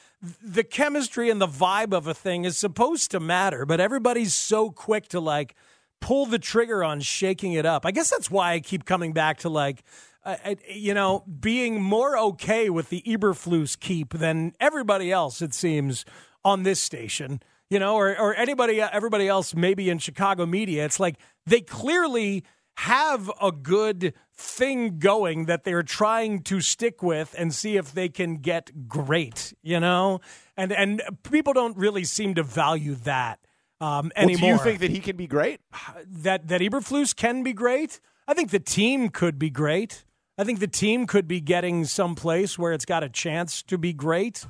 the 0.43 0.65
chemistry 0.65 1.31
and 1.31 1.41
the 1.41 1.47
vibe 1.47 1.93
of 1.93 2.07
a 2.07 2.15
thing 2.15 2.45
is 2.45 2.57
supposed 2.59 3.11
to 3.11 3.21
matter, 3.21 3.67
but 3.67 3.81
everybody's 3.81 4.35
so 4.35 4.71
quick 4.71 5.09
to 5.09 5.21
like 5.21 5.55
pull 6.01 6.27
the 6.27 6.39
trigger 6.39 6.85
on 6.85 7.01
shaking 7.01 7.53
it 7.53 7.67
up. 7.67 7.87
I 7.87 7.91
guess 7.91 8.11
that's 8.11 8.31
why 8.31 8.53
I 8.53 8.61
keep 8.61 8.85
coming 8.85 9.13
back 9.13 9.39
to 9.39 9.49
like. 9.49 9.83
Uh, 10.27 10.37
uh, 10.43 10.55
you 10.71 10.95
know, 10.95 11.23
being 11.39 11.83
more 11.83 12.17
okay 12.17 12.71
with 12.71 12.89
the 12.89 13.03
Eberflus 13.07 13.79
keep 13.79 14.15
than 14.15 14.55
everybody 14.59 15.13
else, 15.13 15.43
it 15.43 15.53
seems, 15.53 16.07
on 16.43 16.63
this 16.63 16.81
station 16.81 17.43
you 17.71 17.79
know, 17.79 17.97
or, 17.97 18.17
or 18.19 18.37
anybody, 18.37 18.81
everybody 18.81 19.27
else 19.27 19.55
maybe 19.55 19.91
in 19.91 19.99
Chicago 19.99 20.47
media. 20.47 20.85
It's 20.85 21.01
like 21.01 21.17
they 21.47 21.61
clearly 21.61 22.45
have 22.77 23.31
a 23.41 23.53
good 23.53 24.15
thing 24.33 24.99
going 24.99 25.47
that 25.47 25.65
they're 25.65 25.83
trying 25.83 26.43
to 26.43 26.61
stick 26.61 27.03
with 27.03 27.35
and 27.39 27.55
see 27.55 27.77
if 27.77 27.93
they 27.93 28.09
can 28.09 28.39
get 28.39 28.89
great, 28.89 29.55
you 29.63 29.79
know? 29.79 30.21
And 30.57 30.73
and 30.73 31.03
people 31.23 31.53
don't 31.53 31.77
really 31.77 32.05
seem 32.05 32.35
to 32.35 32.43
value 32.43 32.95
that 32.97 33.39
um, 33.81 34.11
Well, 34.17 34.25
anymore. 34.25 34.39
do 34.41 34.47
you 34.47 34.59
think 34.59 34.81
that 34.81 34.91
he 34.91 35.01
can 35.01 35.17
be 35.17 35.27
great? 35.27 35.61
that 36.07 36.49
that 36.49 36.61
Eberflus 36.61 37.15
can 37.15 37.43
be 37.43 37.53
great? 37.53 38.01
I 38.27 38.35
think 38.35 38.51
the 38.51 38.61
team 38.61 39.09
could 39.11 39.39
be 39.39 39.51
great. 39.51 40.05
I 40.37 40.45
think 40.45 40.59
the 40.59 40.67
team 40.67 41.07
could 41.07 41.29
be 41.29 41.41
getting 41.41 41.85
someplace 41.85 42.59
where 42.59 42.73
it's 42.73 42.85
got 42.85 43.05
a 43.05 43.09
chance 43.09 43.63
to 43.65 43.79
be 43.79 43.93
great. 43.93 44.45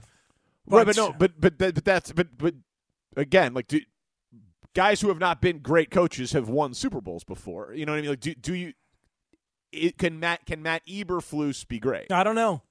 right, 0.66 0.86
but 0.86 0.96
no, 0.96 1.12
but 1.12 1.38
but 1.38 1.58
but 1.58 1.84
that's 1.84 2.12
but 2.12 2.28
but 2.38 2.54
again, 3.16 3.52
like 3.52 3.68
do, 3.68 3.80
guys 4.74 5.00
who 5.00 5.08
have 5.08 5.18
not 5.18 5.40
been 5.40 5.58
great 5.60 5.90
coaches 5.90 6.32
have 6.32 6.48
won 6.48 6.74
Super 6.74 7.00
Bowls 7.00 7.24
before. 7.24 7.72
You 7.74 7.86
know 7.86 7.92
what 7.92 7.98
I 7.98 8.00
mean? 8.02 8.10
Like, 8.10 8.20
do 8.20 8.34
do 8.34 8.54
you? 8.54 8.72
It, 9.72 9.98
can 9.98 10.20
Matt 10.20 10.46
can 10.46 10.62
Matt 10.62 10.86
Eberflus 10.86 11.66
be 11.66 11.78
great? 11.78 12.12
I 12.12 12.22
don't 12.24 12.37
know. 12.37 12.62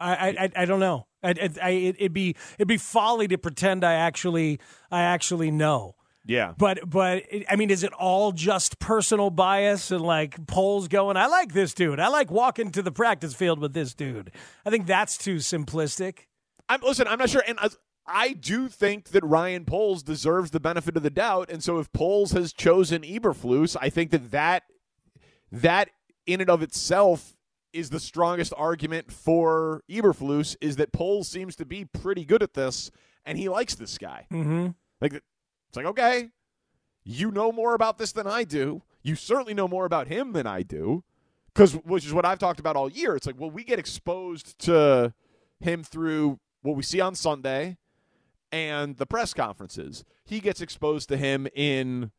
I 0.00 0.30
I, 0.30 0.50
I, 0.56 0.64
don't 0.64 0.80
know. 0.80 1.06
I, 1.22 1.30
I, 1.30 1.50
I 1.62 1.70
it'd 1.70 2.12
be 2.12 2.36
it'd 2.58 2.68
be 2.68 2.76
folly 2.76 3.28
to 3.28 3.38
pretend 3.38 3.84
I 3.84 3.94
actually 3.94 4.58
I 4.90 5.02
actually 5.02 5.50
know. 5.50 5.94
Yeah, 6.24 6.52
But 6.56 6.88
but 6.88 7.24
I 7.50 7.56
mean, 7.56 7.70
is 7.70 7.82
it 7.82 7.92
all 7.94 8.30
just 8.30 8.78
personal 8.78 9.30
bias 9.30 9.90
and 9.90 10.00
like 10.00 10.46
polls 10.46 10.86
going? 10.86 11.16
I 11.16 11.26
like 11.26 11.52
this 11.52 11.74
dude. 11.74 11.98
I 11.98 12.08
like 12.08 12.30
walking 12.30 12.70
to 12.72 12.82
the 12.82 12.92
practice 12.92 13.34
field 13.34 13.58
with 13.58 13.72
this 13.72 13.92
dude. 13.92 14.30
I 14.64 14.70
think 14.70 14.86
that's 14.86 15.18
too 15.18 15.36
simplistic. 15.36 16.26
I'm 16.68 16.80
listen. 16.82 17.08
I'm 17.08 17.18
not 17.18 17.28
sure, 17.28 17.42
and 17.44 17.58
as, 17.60 17.76
I 18.06 18.32
do 18.32 18.68
think 18.68 19.10
that 19.10 19.24
Ryan 19.24 19.64
Poles 19.64 20.02
deserves 20.02 20.50
the 20.50 20.60
benefit 20.60 20.96
of 20.96 21.02
the 21.02 21.10
doubt, 21.10 21.50
and 21.50 21.62
so 21.62 21.78
if 21.78 21.92
Poles 21.92 22.32
has 22.32 22.52
chosen 22.52 23.02
Eberflus, 23.02 23.76
I 23.80 23.90
think 23.90 24.10
that 24.10 24.30
that 24.32 24.64
that 25.52 25.90
in 26.26 26.40
and 26.40 26.50
of 26.50 26.62
itself 26.62 27.36
is 27.72 27.90
the 27.90 28.00
strongest 28.00 28.52
argument 28.56 29.12
for 29.12 29.82
Eberflus 29.88 30.56
is 30.60 30.76
that 30.76 30.92
Poles 30.92 31.28
seems 31.28 31.56
to 31.56 31.64
be 31.64 31.84
pretty 31.84 32.24
good 32.24 32.42
at 32.42 32.54
this, 32.54 32.90
and 33.24 33.38
he 33.38 33.48
likes 33.48 33.74
this 33.76 33.98
guy. 33.98 34.26
Mm-hmm. 34.32 34.68
Like 35.00 35.14
it's 35.14 35.76
like 35.76 35.86
okay, 35.86 36.30
you 37.04 37.30
know 37.30 37.52
more 37.52 37.74
about 37.74 37.98
this 37.98 38.12
than 38.12 38.26
I 38.26 38.42
do. 38.44 38.82
You 39.02 39.14
certainly 39.14 39.54
know 39.54 39.68
more 39.68 39.84
about 39.84 40.08
him 40.08 40.32
than 40.32 40.46
I 40.46 40.62
do, 40.62 41.04
because 41.54 41.74
which 41.74 42.04
is 42.04 42.12
what 42.12 42.26
I've 42.26 42.38
talked 42.40 42.60
about 42.60 42.74
all 42.74 42.90
year. 42.90 43.14
It's 43.14 43.26
like 43.26 43.38
well, 43.38 43.50
we 43.50 43.62
get 43.62 43.78
exposed 43.78 44.58
to 44.60 45.14
him 45.60 45.84
through 45.84 46.40
what 46.62 46.76
we 46.76 46.82
see 46.82 47.00
on 47.00 47.14
Sunday 47.14 47.76
and 48.52 48.96
the 48.98 49.06
press 49.06 49.34
conferences. 49.34 50.04
He 50.24 50.38
gets 50.40 50.60
exposed 50.60 51.08
to 51.08 51.16
him 51.16 51.48
in 51.54 52.10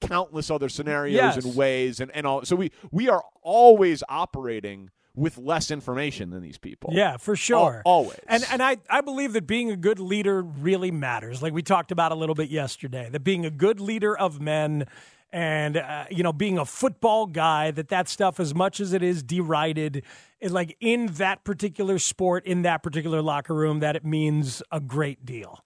countless 0.00 0.50
other 0.50 0.68
scenarios 0.68 1.14
Yes. 1.16 1.44
and 1.44 1.54
ways 1.56 1.98
and, 2.00 2.10
and 2.14 2.24
all 2.26 2.44
so 2.44 2.54
we 2.56 2.70
we 2.92 3.08
are 3.08 3.22
always 3.42 4.02
operating 4.08 4.90
with 5.16 5.36
less 5.36 5.72
information 5.72 6.30
than 6.30 6.40
these 6.42 6.58
people. 6.58 6.90
Yeah, 6.92 7.16
for 7.16 7.34
sure. 7.34 7.82
Al- 7.84 7.92
always. 7.92 8.20
And 8.28 8.44
and 8.52 8.62
I, 8.62 8.76
I 8.88 9.00
believe 9.00 9.32
that 9.32 9.48
being 9.48 9.68
a 9.72 9.76
good 9.76 9.98
leader 9.98 10.40
really 10.42 10.92
matters. 10.92 11.42
Like 11.42 11.52
we 11.52 11.62
talked 11.62 11.90
about 11.90 12.12
a 12.12 12.14
little 12.14 12.36
bit 12.36 12.50
yesterday, 12.50 13.08
that 13.10 13.24
being 13.24 13.44
a 13.44 13.50
good 13.50 13.80
leader 13.80 14.16
of 14.16 14.40
men 14.40 14.86
and 15.30 15.76
uh, 15.76 16.04
you 16.10 16.22
know 16.22 16.32
being 16.32 16.58
a 16.58 16.64
football 16.64 17.26
guy 17.26 17.70
that 17.70 17.88
that 17.88 18.08
stuff 18.08 18.40
as 18.40 18.54
much 18.54 18.80
as 18.80 18.92
it 18.92 19.02
is 19.02 19.22
derided 19.22 20.02
is 20.40 20.52
like 20.52 20.76
in 20.80 21.06
that 21.14 21.44
particular 21.44 21.98
sport 21.98 22.44
in 22.46 22.62
that 22.62 22.82
particular 22.82 23.20
locker 23.20 23.54
room 23.54 23.80
that 23.80 23.96
it 23.96 24.04
means 24.04 24.62
a 24.72 24.80
great 24.80 25.24
deal. 25.24 25.60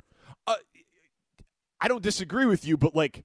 I 1.81 1.89
don't 1.89 2.03
disagree 2.03 2.45
with 2.47 2.65
you, 2.65 2.77
but 2.77 2.95
like 2.95 3.25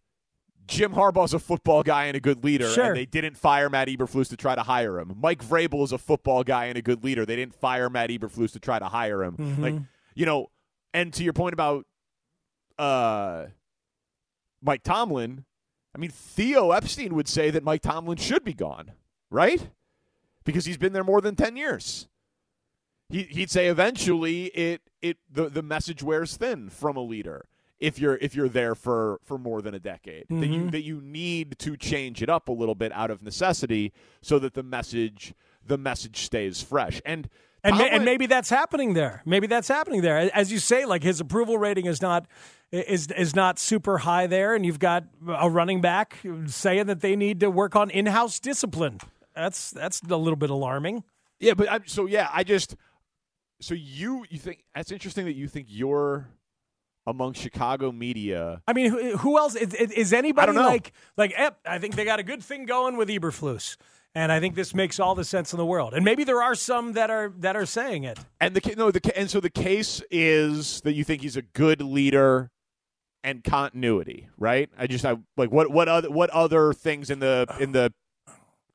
Jim 0.68 0.94
Harbaugh's 0.94 1.34
a 1.34 1.40
football 1.40 1.84
guy 1.84 2.06
and 2.06 2.18
a 2.18 2.20
good 2.20 2.44
leader, 2.44 2.68
Sure. 2.70 2.86
and 2.86 2.96
they 2.98 3.06
didn't 3.06 3.38
fire 3.38 3.70
Matt 3.70 3.88
Eberflus 3.88 4.30
to 4.30 4.36
try 4.36 4.56
to 4.56 4.64
hire 4.64 5.00
him. 5.00 5.14
Mike 5.22 5.44
Vrabel 5.46 5.84
is 5.84 5.92
a 5.92 5.98
football 6.00 6.44
guy 6.44 6.66
and 6.66 6.76
a 6.78 6.82
good 6.82 7.04
leader. 7.04 7.24
They 7.26 7.36
didn't 7.36 7.54
fire 7.54 7.88
Matt 7.90 8.10
Eberflus 8.10 8.52
to 8.54 8.60
try 8.60 8.80
to 8.80 8.86
hire 8.86 9.24
him. 9.24 9.38
Mhm. 9.38 9.60
Like 9.60 9.76
you 10.16 10.26
know, 10.26 10.48
and 10.94 11.14
to 11.14 11.24
your 11.24 11.34
point 11.34 11.54
about 11.54 11.86
uh, 12.80 13.46
Mike 14.62 14.82
Tomlin, 14.84 15.46
I 15.98 16.00
mean 16.00 16.12
Theo 16.12 16.72
Epstein 16.72 17.16
would 17.16 17.28
say 17.28 17.50
that 17.50 17.64
Mike 17.64 17.82
Tomlin 17.82 18.18
should 18.18 18.44
be 18.44 18.54
gone, 18.54 18.92
right? 19.32 19.70
Because 20.46 20.66
he's 20.66 20.78
been 20.78 20.94
there 20.94 21.04
more 21.04 21.22
than 21.22 21.36
ten 21.36 21.58
years. 21.58 22.08
He, 23.10 23.24
he'd 23.24 23.50
say 23.50 23.68
eventually 23.68 24.46
it 24.48 24.82
it 25.02 25.18
the, 25.32 25.50
the 25.50 25.64
message 25.64 26.04
wears 26.04 26.38
thin 26.38 26.70
from 26.70 26.98
a 26.98 27.02
leader 27.02 27.46
if 27.80 27.98
you're 28.00 28.18
if 28.18 28.36
you're 28.36 28.50
there 28.50 28.76
for 28.76 29.20
for 29.24 29.38
more 29.40 29.62
than 29.62 29.74
a 29.74 29.80
decade 29.80 30.26
that 30.30 30.48
you 30.48 30.62
Mhm. 30.64 30.72
that 30.72 30.84
you 30.84 31.02
need 31.02 31.58
to 31.60 31.76
change 31.78 32.22
it 32.22 32.30
up 32.30 32.48
a 32.48 32.52
little 32.52 32.76
bit 32.76 32.92
out 32.92 33.10
of 33.10 33.24
necessity 33.24 33.92
so 34.22 34.38
that 34.40 34.54
the 34.54 34.64
message 34.64 35.34
the 35.66 35.78
message 35.78 36.18
stays 36.18 36.62
fresh 36.62 37.02
and 37.06 37.28
And, 37.68 37.82
and 37.82 38.06
maybe 38.06 38.26
that's 38.26 38.50
happening 38.50 38.94
there. 38.94 39.22
Maybe 39.26 39.48
that's 39.48 39.68
happening 39.68 40.02
there. 40.02 40.18
As 40.34 40.52
you 40.52 40.60
say, 40.60 40.86
like 40.86 41.04
his 41.04 41.20
approval 41.20 41.58
rating 41.58 41.86
is 41.86 42.02
not 42.02 42.26
is 42.72 43.08
is 43.12 43.36
not 43.36 43.60
super 43.60 44.00
high 44.00 44.28
there, 44.28 44.56
and 44.56 44.66
you've 44.66 44.80
got 44.80 45.06
a 45.28 45.50
running 45.50 45.82
back 45.82 46.18
saying 46.48 46.88
that 46.88 47.02
they 47.02 47.16
need 47.16 47.40
to 47.42 47.50
work 47.50 47.76
on 47.76 47.90
in 47.90 48.06
house 48.08 48.40
discipline. 48.40 49.00
That's 49.36 49.72
that's 49.72 50.02
a 50.02 50.18
little 50.18 50.36
bit 50.38 50.50
alarming. 50.50 51.04
yeah 51.40 51.54
but 51.54 51.72
I'm, 51.72 51.86
so 51.88 52.08
yeah 52.08 52.30
I 52.34 52.44
just 52.44 52.76
so 53.62 53.74
you 53.76 54.26
you 54.30 54.40
think 54.40 54.64
that's 54.76 54.92
interesting 54.92 55.26
that 55.26 55.36
you 55.36 55.48
think 55.48 55.68
you're 55.70 56.28
among 57.06 57.34
Chicago 57.34 57.92
media 57.92 58.62
I 58.68 58.74
mean, 58.74 58.92
who, 58.92 59.18
who 59.18 59.38
else 59.38 59.56
is, 59.56 59.74
is- 59.74 60.14
anybody 60.14 60.52
I 60.58 60.66
like 60.66 60.92
like? 61.16 61.34
Ep, 61.36 61.60
I 61.66 61.80
think 61.80 61.96
they 61.96 62.04
got 62.06 62.20
a 62.20 62.24
good 62.24 62.44
thing 62.44 62.66
going 62.66 62.98
with 62.98 63.10
Eberflus, 63.10 63.78
and 64.18 64.32
I 64.32 64.40
think 64.40 64.56
this 64.56 64.74
makes 64.74 65.00
all 65.00 65.16
the 65.16 65.24
sense 65.24 65.54
in 65.54 65.58
the 65.58 65.66
world. 65.66 65.94
And 65.94 66.04
maybe 66.04 66.24
there 66.24 66.42
are 66.42 66.56
some 66.56 66.94
that 66.94 67.10
are 67.10 67.32
that 67.38 67.56
are 67.56 67.66
saying 67.66 68.04
it. 68.04 68.20
And 68.42 68.56
the 68.56 68.76
no, 68.76 68.92
the 68.92 69.18
and 69.18 69.30
so 69.30 69.40
the 69.40 69.50
case 69.50 70.02
is 70.12 70.82
that 70.82 70.94
you 70.94 71.04
think 71.04 71.22
he's 71.22 71.38
a 71.38 71.42
good 71.42 71.82
leader, 71.82 72.52
and 73.28 73.44
continuity, 73.44 74.30
right? 74.38 74.70
I 74.78 74.88
just 74.88 75.06
I 75.06 75.18
like 75.36 75.52
what 75.52 75.70
what 75.70 75.90
other 75.90 76.10
what 76.10 76.30
other 76.30 76.72
things 76.74 77.10
in 77.10 77.20
the 77.20 77.46
in 77.60 77.74
the 77.74 77.94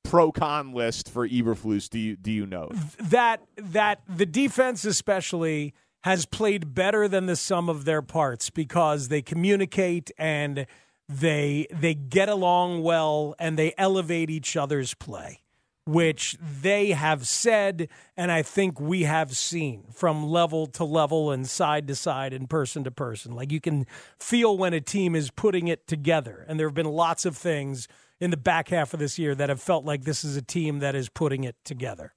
pro 0.03 0.31
con 0.31 0.75
list 0.75 1.11
for 1.11 1.27
Eberflus 1.27 1.89
do 1.89 1.99
you 1.99 2.17
do 2.17 2.31
you 2.31 2.47
know? 2.47 2.71
That 3.01 3.43
that 3.57 4.03
the 4.07 4.27
defense 4.27 4.85
especially 4.85 5.73
has 6.03 6.27
played 6.27 6.75
better 6.75 7.09
than 7.09 7.27
the 7.27 7.37
sum 7.37 7.71
of 7.71 7.87
their 7.87 8.03
parts 8.03 8.51
because 8.51 9.09
they 9.09 9.23
communicate 9.23 10.11
and 10.19 10.67
they 11.09 11.67
they 11.71 11.95
get 11.95 12.29
along 12.29 12.83
well 12.83 13.35
and 13.39 13.59
they 13.59 13.75
elevate 13.77 14.31
each 14.31 14.57
other's 14.57 14.95
play 14.95 15.43
which 15.85 16.37
they 16.41 16.91
have 16.91 17.27
said 17.27 17.89
and 18.17 18.31
I 18.31 18.43
think 18.43 18.81
we 18.81 19.03
have 19.03 19.37
seen 19.37 19.85
from 19.93 20.25
level 20.25 20.67
to 20.69 20.85
level 20.85 21.33
and 21.33 21.47
side 21.47 21.89
to 21.89 21.97
side 21.97 22.33
and 22.33 22.49
person 22.49 22.85
to 22.85 22.91
person. 22.91 23.33
Like 23.33 23.51
you 23.51 23.61
can 23.61 23.87
feel 24.19 24.57
when 24.57 24.75
a 24.75 24.81
team 24.81 25.17
is 25.17 25.31
putting 25.31 25.69
it 25.69 25.87
together. 25.87 26.45
And 26.49 26.59
there 26.59 26.69
have 26.69 26.75
been 26.75 26.87
lots 26.87 27.25
of 27.25 27.37
things 27.37 27.89
in 28.21 28.31
the 28.31 28.37
back 28.37 28.69
half 28.69 28.95
of 28.95 29.01
this 29.01 29.19
year 29.19 29.35
that 29.35 29.49
have 29.49 29.61
felt 29.61 29.85
like 29.85 30.05
this 30.05 30.23
is 30.23 30.37
a 30.37 30.43
team 30.43 30.79
that 30.79 30.95
is 30.95 31.09
putting 31.09 31.43
it 31.43 31.57
together. 31.65 32.15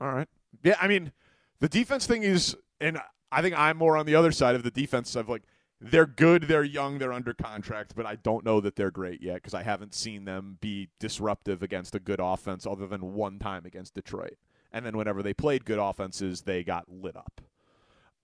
All 0.00 0.10
right. 0.10 0.28
Yeah, 0.64 0.76
I 0.80 0.88
mean, 0.88 1.12
the 1.60 1.68
defense 1.68 2.06
thing 2.06 2.24
is 2.24 2.56
and 2.80 2.98
I 3.30 3.42
think 3.42 3.56
I'm 3.56 3.76
more 3.76 3.96
on 3.96 4.06
the 4.06 4.16
other 4.16 4.32
side 4.32 4.56
of 4.56 4.64
the 4.64 4.70
defense 4.70 5.14
of 5.14 5.28
like 5.28 5.42
they're 5.80 6.06
good, 6.06 6.44
they're 6.44 6.64
young, 6.64 6.98
they're 6.98 7.12
under 7.12 7.32
contract, 7.32 7.94
but 7.94 8.04
I 8.04 8.16
don't 8.16 8.44
know 8.44 8.60
that 8.60 8.76
they're 8.76 8.90
great 8.90 9.22
yet 9.22 9.36
because 9.36 9.54
I 9.54 9.62
haven't 9.62 9.94
seen 9.94 10.24
them 10.24 10.58
be 10.60 10.88
disruptive 10.98 11.62
against 11.62 11.94
a 11.94 12.00
good 12.00 12.20
offense 12.20 12.66
other 12.66 12.86
than 12.86 13.14
one 13.14 13.38
time 13.38 13.64
against 13.64 13.94
Detroit. 13.94 14.38
And 14.72 14.84
then 14.84 14.96
whenever 14.96 15.22
they 15.22 15.34
played 15.34 15.64
good 15.64 15.78
offenses, 15.78 16.42
they 16.42 16.64
got 16.64 16.88
lit 16.88 17.16
up. 17.16 17.40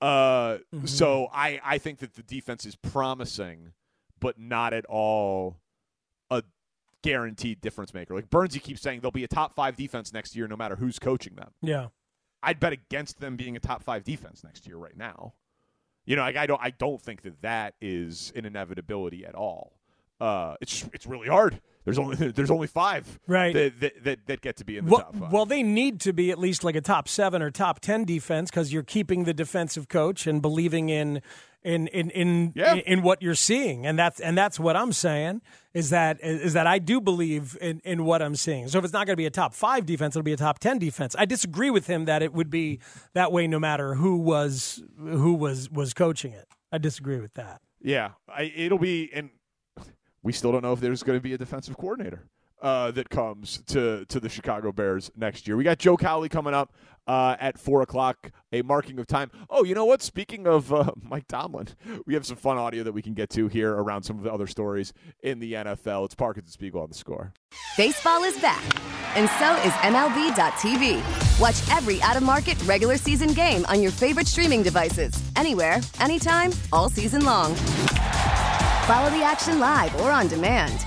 Uh, 0.00 0.58
mm-hmm. 0.74 0.86
So 0.86 1.28
I, 1.32 1.60
I 1.64 1.78
think 1.78 2.00
that 2.00 2.14
the 2.14 2.22
defense 2.22 2.66
is 2.66 2.74
promising, 2.76 3.72
but 4.20 4.38
not 4.38 4.74
at 4.74 4.84
all 4.86 5.58
a 6.30 6.42
guaranteed 7.02 7.60
difference 7.60 7.94
maker. 7.94 8.14
Like 8.14 8.30
Bernsey 8.30 8.60
keeps 8.60 8.82
saying 8.82 9.00
they'll 9.00 9.10
be 9.12 9.24
a 9.24 9.28
top 9.28 9.54
five 9.54 9.76
defense 9.76 10.12
next 10.12 10.34
year 10.34 10.48
no 10.48 10.56
matter 10.56 10.76
who's 10.76 10.98
coaching 10.98 11.36
them. 11.36 11.52
Yeah. 11.62 11.88
I'd 12.42 12.60
bet 12.60 12.72
against 12.72 13.20
them 13.20 13.36
being 13.36 13.56
a 13.56 13.60
top 13.60 13.82
five 13.82 14.04
defense 14.04 14.42
next 14.44 14.66
year 14.66 14.76
right 14.76 14.96
now. 14.96 15.34
You 16.06 16.16
know, 16.16 16.22
like 16.22 16.36
I 16.36 16.46
don't 16.46 16.60
I 16.62 16.70
don't 16.70 17.00
think 17.00 17.22
that 17.22 17.42
that 17.42 17.74
is 17.80 18.32
an 18.36 18.44
inevitability 18.44 19.24
at 19.24 19.34
all. 19.34 19.72
Uh, 20.20 20.54
it's 20.60 20.84
it's 20.92 21.06
really 21.06 21.28
hard. 21.28 21.60
There's 21.84 21.98
only 21.98 22.16
there's 22.32 22.50
only 22.50 22.66
five 22.66 23.18
right 23.26 23.54
that, 23.54 23.80
that, 23.80 24.04
that, 24.04 24.26
that 24.26 24.40
get 24.40 24.56
to 24.58 24.64
be 24.64 24.76
in 24.76 24.84
the 24.84 24.90
well, 24.90 25.00
top 25.00 25.16
five. 25.16 25.32
Well, 25.32 25.46
they 25.46 25.62
need 25.62 26.00
to 26.00 26.12
be 26.12 26.30
at 26.30 26.38
least 26.38 26.64
like 26.64 26.76
a 26.76 26.80
top 26.80 27.08
seven 27.08 27.42
or 27.42 27.50
top 27.50 27.80
ten 27.80 28.04
defense 28.04 28.50
because 28.50 28.72
you're 28.72 28.82
keeping 28.82 29.24
the 29.24 29.34
defensive 29.34 29.88
coach 29.88 30.26
and 30.26 30.40
believing 30.40 30.88
in 30.88 31.22
in 31.64 31.86
in 31.88 32.10
in, 32.10 32.52
yeah. 32.54 32.74
in, 32.74 32.78
in 32.80 33.02
what 33.02 33.22
you're 33.22 33.34
seeing, 33.34 33.86
and 33.86 33.98
that's 33.98 34.20
and 34.20 34.36
that's 34.36 34.60
what 34.60 34.76
I'm 34.76 34.92
saying 34.92 35.40
is 35.72 35.90
that 35.90 36.18
is 36.22 36.52
that 36.52 36.66
I 36.66 36.78
do 36.78 37.00
believe 37.00 37.56
in 37.60 37.80
in 37.84 38.04
what 38.04 38.22
I'm 38.22 38.36
seeing. 38.36 38.68
So 38.68 38.78
if 38.78 38.84
it's 38.84 38.92
not 38.92 39.06
going 39.06 39.14
to 39.14 39.16
be 39.16 39.26
a 39.26 39.30
top 39.30 39.54
five 39.54 39.86
defense, 39.86 40.14
it'll 40.14 40.22
be 40.22 40.32
a 40.32 40.36
top 40.36 40.58
ten 40.58 40.78
defense. 40.78 41.16
I 41.18 41.24
disagree 41.24 41.70
with 41.70 41.86
him 41.86 42.04
that 42.04 42.22
it 42.22 42.32
would 42.32 42.50
be 42.50 42.80
that 43.14 43.32
way 43.32 43.46
no 43.46 43.58
matter 43.58 43.94
who 43.94 44.18
was 44.18 44.82
who 44.98 45.34
was 45.34 45.70
was 45.70 45.94
coaching 45.94 46.32
it. 46.32 46.46
I 46.70 46.78
disagree 46.78 47.20
with 47.20 47.34
that. 47.34 47.60
Yeah, 47.80 48.12
I, 48.28 48.52
it'll 48.56 48.78
be, 48.78 49.10
and 49.12 49.30
we 50.22 50.32
still 50.32 50.50
don't 50.52 50.62
know 50.62 50.72
if 50.72 50.80
there's 50.80 51.02
going 51.02 51.18
to 51.18 51.22
be 51.22 51.34
a 51.34 51.38
defensive 51.38 51.76
coordinator 51.76 52.26
uh, 52.64 52.90
that 52.92 53.10
comes 53.10 53.62
to 53.66 54.06
to 54.06 54.18
the 54.18 54.28
Chicago 54.28 54.72
Bears 54.72 55.12
next 55.14 55.46
year. 55.46 55.56
We 55.56 55.64
got 55.64 55.78
Joe 55.78 55.98
Cowley 55.98 56.30
coming 56.30 56.54
up 56.54 56.72
uh, 57.06 57.36
at 57.38 57.58
four 57.58 57.82
o'clock, 57.82 58.32
a 58.52 58.62
marking 58.62 58.98
of 58.98 59.06
time. 59.06 59.30
Oh, 59.50 59.64
you 59.64 59.74
know 59.74 59.84
what? 59.84 60.00
Speaking 60.00 60.46
of 60.46 60.72
uh, 60.72 60.92
Mike 61.02 61.28
Tomlin, 61.28 61.68
we 62.06 62.14
have 62.14 62.24
some 62.24 62.38
fun 62.38 62.56
audio 62.56 62.82
that 62.82 62.92
we 62.92 63.02
can 63.02 63.12
get 63.12 63.28
to 63.30 63.48
here 63.48 63.70
around 63.70 64.04
some 64.04 64.16
of 64.16 64.24
the 64.24 64.32
other 64.32 64.46
stories 64.46 64.94
in 65.22 65.40
the 65.40 65.52
NFL. 65.52 66.06
It's 66.06 66.14
Parkins 66.14 66.46
and 66.46 66.52
Spiegel 66.52 66.80
on 66.80 66.88
the 66.88 66.94
score. 66.94 67.34
Baseball 67.76 68.24
is 68.24 68.40
back, 68.40 68.64
and 69.14 69.28
so 69.38 69.54
is 69.56 69.72
MLB.tv. 69.84 71.38
Watch 71.38 71.76
every 71.76 72.00
out 72.00 72.16
of 72.16 72.22
market 72.22 72.60
regular 72.64 72.96
season 72.96 73.34
game 73.34 73.66
on 73.66 73.82
your 73.82 73.92
favorite 73.92 74.26
streaming 74.26 74.62
devices, 74.62 75.12
anywhere, 75.36 75.80
anytime, 76.00 76.50
all 76.72 76.88
season 76.88 77.26
long. 77.26 77.54
Follow 78.86 79.10
the 79.10 79.22
action 79.22 79.60
live 79.60 79.94
or 80.00 80.10
on 80.10 80.28
demand 80.28 80.86